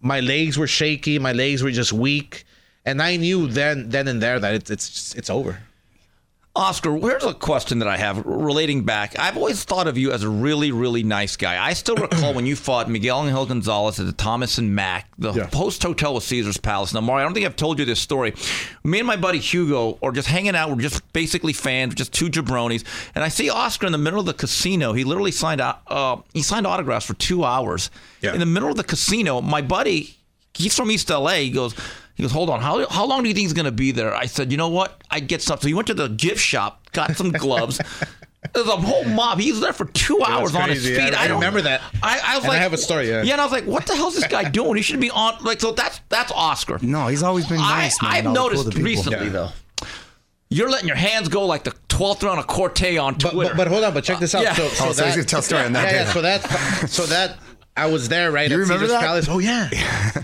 [0.00, 1.18] my legs were shaky.
[1.18, 2.44] My legs were just weak,
[2.84, 5.58] and I knew then then and there that it's it's it's over.
[6.54, 9.18] Oscar, here's a question that I have relating back.
[9.18, 11.62] I've always thought of you as a really, really nice guy.
[11.64, 15.32] I still recall when you fought Miguel Angel Gonzalez at the Thomas and Mack, the
[15.32, 15.46] Yeah.
[15.46, 16.92] post hotel with Caesar's Palace.
[16.92, 18.34] Now, Mario, I don't think I've told you this story.
[18.84, 20.68] Me and my buddy Hugo are just hanging out.
[20.68, 22.84] We're just basically fans, just two jabronis.
[23.14, 24.92] And I see Oscar in the middle of the casino.
[24.92, 27.90] He literally signed out, uh, he signed autographs for two hours.
[28.20, 28.34] Yeah.
[28.34, 30.18] In the middle of the casino, my buddy,
[30.52, 31.36] he's from East LA.
[31.36, 31.74] He goes,
[32.14, 32.60] he goes, hold on.
[32.60, 34.14] How, how long do you think he's going to be there?
[34.14, 35.00] I said, you know what?
[35.10, 35.62] I'd get stuff.
[35.62, 37.80] So he went to the gift shop, got some gloves,
[38.52, 39.38] There's a whole mob.
[39.38, 40.94] He's there for two hours on his crazy.
[40.96, 41.14] feet.
[41.14, 41.80] I- I don't- remember that.
[42.02, 43.22] I, I was And I have a story, yeah.
[43.22, 44.76] Yeah, and I was like, what the hell's this guy doing?
[44.76, 45.42] He should be on.
[45.44, 46.78] Like, so that's that's Oscar.
[46.82, 48.12] No, he's always been nice, I, man.
[48.14, 49.32] I've all cool noticed recently Yeah.
[49.32, 49.48] though.
[50.50, 53.50] You're letting your hands go like the 12th round of Corte on But, Twitter.
[53.54, 54.42] but, but hold on, but check this out.
[54.42, 54.52] Yeah.
[54.54, 56.42] So, Oh, so he's that- gonna tell story on that Yeah, yeah, so that,
[56.90, 57.38] so that
[57.74, 58.50] I was there, right?
[58.50, 59.06] You at remember Caesar's that?
[59.06, 59.28] Palace.
[59.30, 59.70] Oh yeah.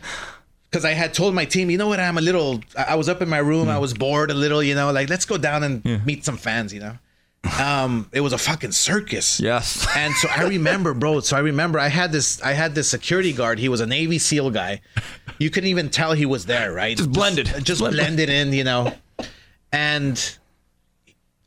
[0.70, 1.98] Because I had told my team, you know what?
[1.98, 2.60] I'm a little.
[2.76, 3.68] I was up in my room.
[3.68, 4.62] I was bored a little.
[4.62, 6.74] You know, like let's go down and meet some fans.
[6.74, 6.98] You know,
[7.58, 9.40] um, it was a fucking circus.
[9.40, 9.86] Yes.
[9.96, 11.20] And so I remember, bro.
[11.20, 12.42] So I remember I had this.
[12.42, 13.58] I had this security guard.
[13.58, 14.80] He was a Navy SEAL guy.
[15.38, 16.96] You couldn't even tell he was there, right?
[16.96, 17.46] Just blended.
[17.64, 18.92] Just, blended in, you know.
[19.72, 20.38] And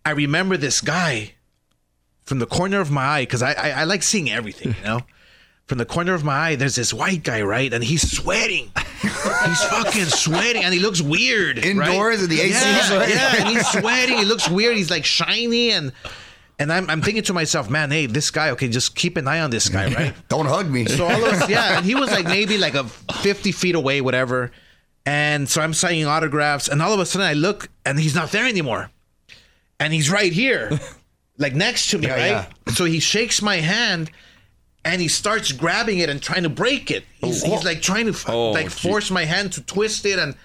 [0.05, 1.34] I remember this guy
[2.24, 5.01] from the corner of my eye because I, I I like seeing everything, you know.
[5.72, 7.72] From the corner of my eye, there's this white guy, right?
[7.72, 8.74] And he's sweating.
[9.01, 11.59] He's fucking sweating, and he looks weird.
[11.59, 11.65] right?
[11.65, 14.17] Indoors in the AC Yeah, yeah, and he's sweating.
[14.17, 14.76] He looks weird.
[14.76, 15.93] He's like shiny, and
[16.59, 18.49] and I'm, I'm thinking to myself, man, hey, this guy.
[18.49, 20.13] Okay, just keep an eye on this guy, right?
[20.28, 20.88] Don't hug me.
[20.88, 24.51] So all of yeah, and he was like maybe like a 50 feet away, whatever.
[25.05, 28.34] And so I'm signing autographs, and all of a sudden I look, and he's not
[28.34, 28.91] there anymore,
[29.80, 30.78] and he's right here,
[31.38, 32.69] like next to me, Yeah, right?
[32.76, 34.11] So he shakes my hand,
[34.84, 37.03] and he starts grabbing it and trying to break it.
[37.19, 37.47] He's, oh.
[37.51, 38.89] he's like trying to Oh, like gee.
[38.89, 40.36] force my hand to twist it, and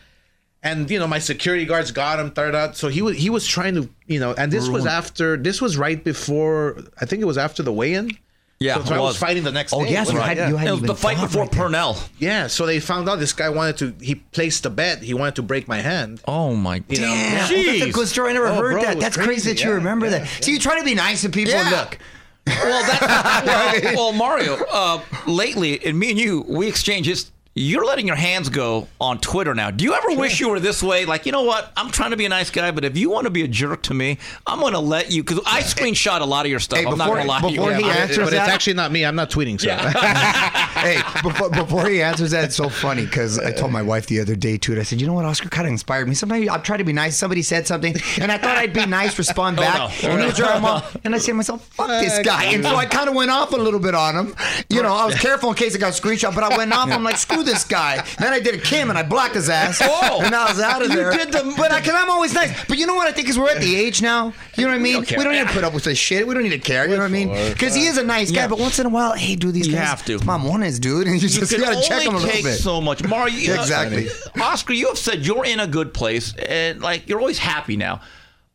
[0.62, 2.76] and you know my security guards got him, third out.
[2.76, 5.76] So he was he was trying to you know, and this was after this was
[5.76, 8.10] right before I think it was after the weigh-in.
[8.58, 9.16] Yeah, so, so it I was was.
[9.18, 9.90] fighting the next oh day.
[9.90, 10.48] yes, you Right, had yeah.
[10.48, 11.68] you had it was the fight before right there.
[11.68, 12.08] Pernell.
[12.18, 13.94] Yeah, so they found out this guy wanted to.
[14.02, 15.02] He placed a bet.
[15.02, 16.22] He wanted to break my hand.
[16.26, 17.72] Oh my You know, Damn, yeah.
[17.72, 18.30] that's a good story.
[18.30, 18.98] I never Oh, heard bro, that.
[18.98, 19.50] That's crazy, crazy.
[19.52, 20.42] that you Yeah, remember yeah, that.
[20.42, 21.52] So you try to be nice to people.
[21.52, 21.68] Yeah.
[21.68, 21.98] Look,
[22.46, 23.46] Well, that's
[23.86, 24.56] well, well, Mario.
[24.70, 27.30] Uh, lately, and me and you, we exchange this.
[27.58, 29.70] You're letting your hands go on Twitter now.
[29.70, 31.06] Do you ever wish you were this way?
[31.06, 31.72] Like, you know what?
[31.74, 33.82] I'm trying to be a nice guy, but if you want to be a jerk
[33.84, 35.24] to me, I'm going to let you.
[35.24, 36.80] Because I screenshot a lot of your stuff.
[36.80, 37.56] Hey, I'm not before- going to lie to you.
[37.56, 39.06] before he but, answers but it's actually not me.
[39.06, 39.58] I'm not tweeting.
[39.58, 39.74] So.
[40.80, 44.20] hey, before, before he answers that, it's so funny because I told my wife the
[44.20, 44.78] other day too.
[44.78, 46.14] I said, you know what, Oscar kind of inspired me.
[46.14, 47.16] Sometimes I try to be nice.
[47.16, 49.84] Somebody said something, and I thought I'd be nice, respond oh, back, no.
[49.86, 50.24] Oh, and, no.
[50.24, 52.44] he was off, and I said to myself, fuck this guy.
[52.44, 54.36] And so I kind of went off a little bit on him.
[54.68, 56.90] You know, I was careful in case I got screenshot, but I went off.
[56.90, 58.04] I'm like, screw this guy.
[58.18, 59.80] Then I did a Kim and I blocked his ass.
[59.82, 60.20] Oh.
[60.22, 61.10] and I was out of there.
[61.12, 61.24] You there.
[61.26, 62.52] did the- but I, cause I'm always nice.
[62.66, 63.08] But you know what?
[63.08, 64.34] I think is we're at the age now.
[64.56, 64.92] You know what I mean?
[65.02, 66.26] don't we don't need to put up with this shit.
[66.26, 66.84] We don't need to care.
[66.84, 67.28] You know what I mean?
[67.52, 68.42] Because he is a nice guy.
[68.42, 68.48] Yeah.
[68.48, 70.18] But once in a while, hey, dude, these You guys, have to.
[70.18, 72.58] Mamones, dude, and you You just can gotta check only them a little bit.
[72.58, 73.02] so much.
[73.04, 74.08] Mario, you- Exactly.
[74.40, 78.00] Oscar, you have said you're in a good place, and like you're always happy now.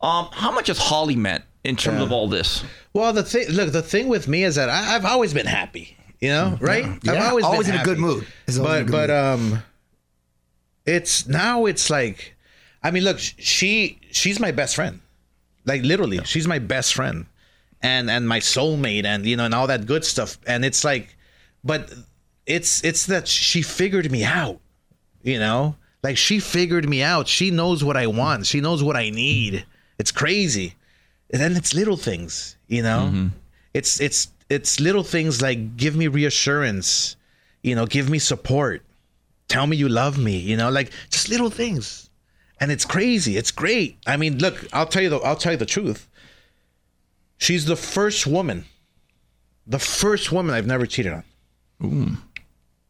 [0.00, 2.64] Um, how much has Holly meant in terms of all this?
[2.92, 5.96] Well, the thing, look, the thing with me is that I, I've always been happy.
[6.22, 6.84] You know, right?
[6.86, 8.26] I've Yeah, always, always been in a good mood.
[8.46, 9.54] It's always in a But good but mood.
[9.54, 9.62] um,
[10.86, 12.34] it's now it's like,
[12.82, 15.00] I mean, look, she she's my best friend,
[15.64, 17.26] like literally, she's my best friend,
[17.82, 20.38] and and my soulmate, and you know, and all that good stuff.
[20.46, 21.16] And it's like,
[21.64, 21.92] but
[22.46, 24.60] it's it's that she figured me out,
[25.22, 27.28] you know, like she figured me out.
[27.28, 28.46] She knows what I want.
[28.46, 29.64] She knows what I need.
[29.98, 30.74] It's crazy.
[31.32, 33.30] And then it's little things, you know.
[33.74, 37.16] It's it's it's little things like give me reassurance,
[37.62, 38.82] you know, give me support,
[39.48, 42.10] tell me you love me, you know, like just little things.
[42.60, 43.36] And it's crazy.
[43.36, 43.98] It's great.
[44.06, 46.08] I mean, look, I'll tell you the I'll tell you the truth.
[47.38, 48.66] She's the first woman,
[49.66, 51.24] the first woman I've never cheated on.
[51.82, 52.16] Ooh.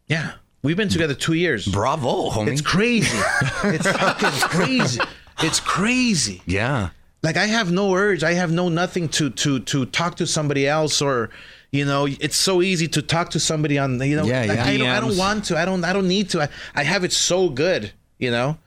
[0.08, 0.32] Yeah,
[0.62, 1.66] we've been together two years.
[1.66, 2.48] Bravo, homie.
[2.48, 3.16] It's crazy.
[3.64, 5.00] it's fucking crazy.
[5.38, 6.90] It's crazy yeah.
[7.22, 8.22] like I have no urge.
[8.22, 11.30] I have no nothing to to to talk to somebody else or
[11.72, 14.64] you know it's so easy to talk to somebody on you know Yeah, like, yeah.
[14.66, 15.58] I, don't, I don't want to.
[15.58, 16.42] I don't I don't need to.
[16.42, 18.58] I, I have it so good, you know.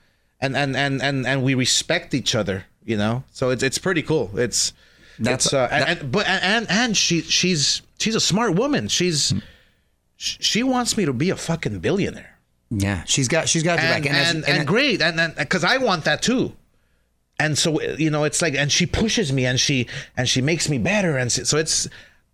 [0.42, 3.24] And and and and and we respect each other, you know.
[3.32, 4.32] So it's it's pretty cool.
[4.38, 4.74] It's
[5.20, 8.88] That's- it's uh, that- and, and but and and she she's she's a smart woman.
[8.90, 9.34] She's
[10.18, 12.38] sh- she wants me to be a fucking billionaire
[12.70, 13.04] Yeah.
[13.06, 14.14] She's got she's got your and back.
[14.14, 16.54] and, as- and, great and and because I want that too.
[17.40, 19.88] And so you know, it's like, and she pushes me, and she
[20.18, 21.88] and she makes me better, and so it's,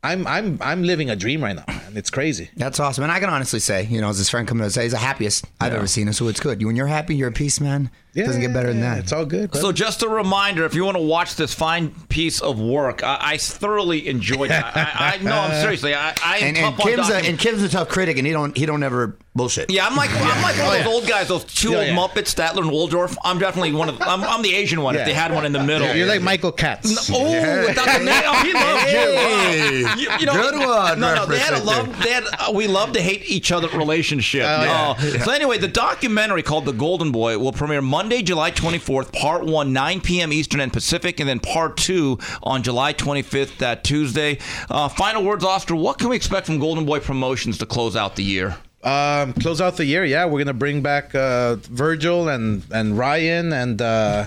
[0.03, 1.93] I'm I'm I'm living a dream right now, man.
[1.95, 2.49] It's crazy.
[2.55, 3.03] That's awesome.
[3.03, 4.97] And I can honestly say, you know, as his friend coming to say, he's the
[4.97, 6.13] happiest I've ever seen him.
[6.13, 6.59] So it's good.
[6.59, 7.91] You when you're happy, you're at peace, man.
[8.13, 8.99] It doesn't get better than that.
[8.99, 9.55] It's all good.
[9.55, 13.17] So, just a reminder: if you want to watch this fine piece of work, I,
[13.21, 14.61] I thoroughly enjoyed it.
[14.63, 15.93] I, I no, I'm seriously.
[15.95, 18.27] I, I am and, and tough on Kim's a, and Kim's a tough critic, and
[18.27, 19.69] he don't he don't ever bullshit.
[19.71, 21.95] Yeah, I'm like I'm like one of those old guys, those two Yeah, old yeah.
[21.95, 23.15] Muppets, Statler and Waldorf.
[23.23, 24.01] I'm definitely one of.
[24.01, 24.97] I'm, I'm the Asian one.
[24.97, 25.95] If they had one in the middle.
[25.95, 27.09] You're like Michael Katz.
[27.13, 29.79] Oh, without the name, oh, he loves Hey.
[29.79, 29.87] you.
[30.01, 31.87] You, you know, Good one, No, no, they had a love.
[32.03, 34.43] They had, uh, we love to hate each other relationship.
[34.43, 34.95] Oh, yeah.
[34.97, 38.00] Uh, So anyway, the documentary called "The Golden Boy" will premiere Monday.
[38.01, 40.33] Monday, July 24th, part one, 9 p.m.
[40.33, 44.39] Eastern and Pacific, and then part two on July 25th, that Tuesday.
[44.71, 45.75] Uh, final words, Oscar.
[45.75, 48.57] What can we expect from Golden Boy Promotions to close out the year?
[48.83, 50.25] Um, close out the year, yeah.
[50.25, 54.25] We're gonna bring back uh, Vergil and and Ryan and uh,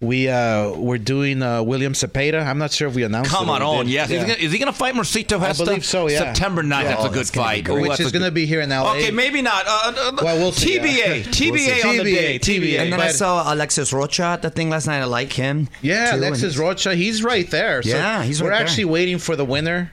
[0.00, 2.44] we uh, we're doing uh, William Zepeda.
[2.46, 3.30] I'm not sure if we announced.
[3.30, 4.10] Come it on, or on, yes.
[4.10, 4.16] Yeah.
[4.16, 6.18] Is, he gonna, is he gonna fight Mercito I believe so, yeah.
[6.18, 6.82] September 9th.
[6.82, 6.88] Yeah.
[6.88, 7.64] that's Oh, a good that's fight.
[7.64, 7.78] great.
[7.86, 8.96] Ooh, Which is gonna be here in LA.
[8.96, 9.64] Okay, maybe not.
[9.66, 11.14] Uh, uh, Well, we'll see, TBA, yeah.
[11.22, 11.88] TBA We'll see.
[11.88, 12.38] on the day.
[12.38, 12.78] TBA, TBA.
[12.80, 14.98] And then I saw Alexis Rocha at the thing last night.
[15.00, 15.68] I like him.
[15.80, 17.82] Yeah, too, Alexis Rocha, he's right there.
[17.82, 18.66] So Yeah, he's We're right there.
[18.66, 19.90] actually waiting for the winner,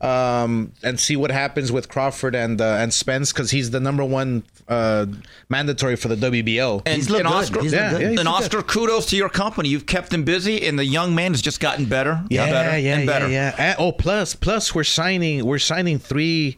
[0.00, 4.04] um, and see what happens with Crawford and uh, and Spence because he's the number
[4.04, 5.06] one uh,
[5.48, 6.82] mandatory for the WBO.
[6.86, 7.36] And, He's looked and good.
[7.36, 8.00] Oscar, He's yeah, good.
[8.02, 9.68] Yeah, he's and looked Oscar, kudos to your company.
[9.68, 12.22] You've kept him busy, and the young man has just gotten better.
[12.30, 13.28] yeah, and better, yeah, and better.
[13.28, 13.70] yeah, yeah.
[13.72, 16.56] And- oh, plus, plus, we're signing, we're signing three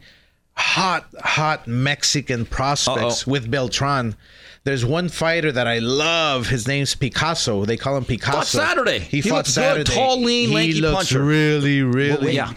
[0.55, 3.31] hot, hot Mexican prospects Uh-oh.
[3.31, 4.15] with Beltran.
[4.63, 6.47] There's one fighter that I love.
[6.47, 7.65] His name's Picasso.
[7.65, 8.37] They call him Picasso.
[8.37, 8.99] Fought Saturday.
[8.99, 9.87] He, He fought looks good.
[9.87, 11.21] Tall, lean, he lanky looks puncher.
[11.23, 12.33] really, really.
[12.35, 12.53] Yeah.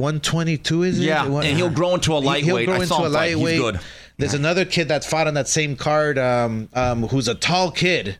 [0.00, 1.04] 122 is it?
[1.04, 2.44] Yeah, and he'll grow into a lightweight.
[2.44, 3.28] He'll I grow into a fight.
[3.28, 3.60] He's lightweight.
[3.60, 3.80] good.
[4.18, 8.18] There's another kid that fought on that same card, um, um, who's a tall kid.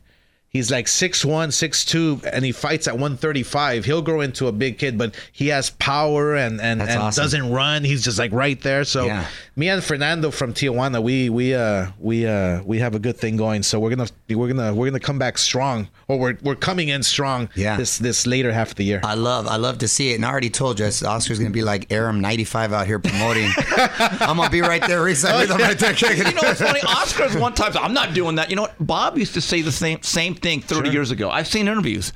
[0.48, 3.84] He's like 6'1", 6'2", and he fights at 135.
[3.84, 7.22] He'll grow into a big kid, but he has power and and, That's and awesome.
[7.22, 7.84] doesn't run.
[7.84, 8.82] He's just like right there.
[8.84, 9.26] So Yeah.
[9.56, 13.36] Me and Fernando from Tijuana, we we uh we uh we have a good thing
[13.36, 13.62] going.
[13.62, 17.02] So we're gonna we're gonna we're gonna come back strong, or we're we're coming in
[17.02, 17.48] strong.
[17.56, 17.76] Yeah.
[17.76, 19.00] This this later half of the year.
[19.02, 20.14] I love, I love to see it.
[20.14, 23.50] And I already told you, Oscar's gonna be like Arum ninety five out here promoting.
[23.58, 25.24] I'm gonna be right there, Reese.
[25.24, 26.80] I'm right there kicking You know what's funny?
[26.82, 27.72] Oscar's one time.
[27.76, 28.50] I'm not doing that.
[28.50, 28.74] You know what?
[28.78, 31.28] Bob used to say the same same thing 30 years ago.
[31.28, 32.12] I've seen interviews,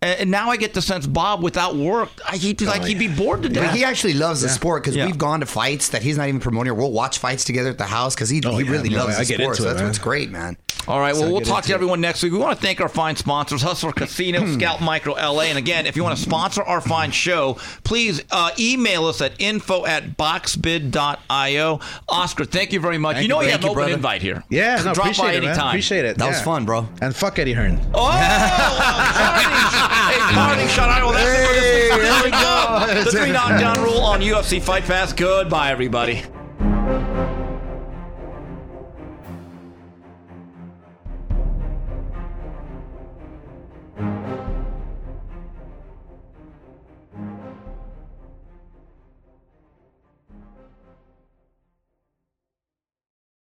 [0.00, 2.98] and, and now I get the sense Bob, without work, I, he'd be like he'd
[2.98, 3.74] be bored to But death.
[3.74, 5.06] he actually loves the sport because Yeah.
[5.06, 6.76] we've gone to fights that he's not even promoting.
[6.76, 9.20] We'll watch fights together at the house because he, he yeah, really no, loves I
[9.20, 9.52] the get sport.
[9.58, 9.88] into So it, that's man.
[9.88, 10.56] what's great, man.
[10.86, 11.12] All right.
[11.12, 11.74] Well, So we'll talk into to it.
[11.74, 12.32] everyone next week.
[12.32, 15.42] We want to thank our fine sponsors, Hustler Casino, Scalp Micro LA.
[15.42, 19.32] And again, if you want to sponsor our fine show, please uh, email us at
[19.40, 21.80] info at boxbid.io.
[22.08, 23.16] Oscar, thank you very much.
[23.16, 23.46] Thank you know you.
[23.48, 23.94] you Thank have an you, open brother.
[23.94, 24.44] invite here.
[24.48, 25.58] Yeah, So no, drop appreciate by it, man.
[25.58, 26.16] Appreciate it.
[26.18, 26.88] That was fun, bro.
[27.02, 27.78] And fuck Eddie Hearn.
[27.92, 28.08] Oh,
[29.90, 30.88] a party shot.
[30.88, 32.02] Right, well, that's it for this week.
[32.02, 33.04] There we go.
[33.04, 35.12] The three knockdown rule on UFC Fight Pass.
[35.12, 36.22] Goodbye, everybody.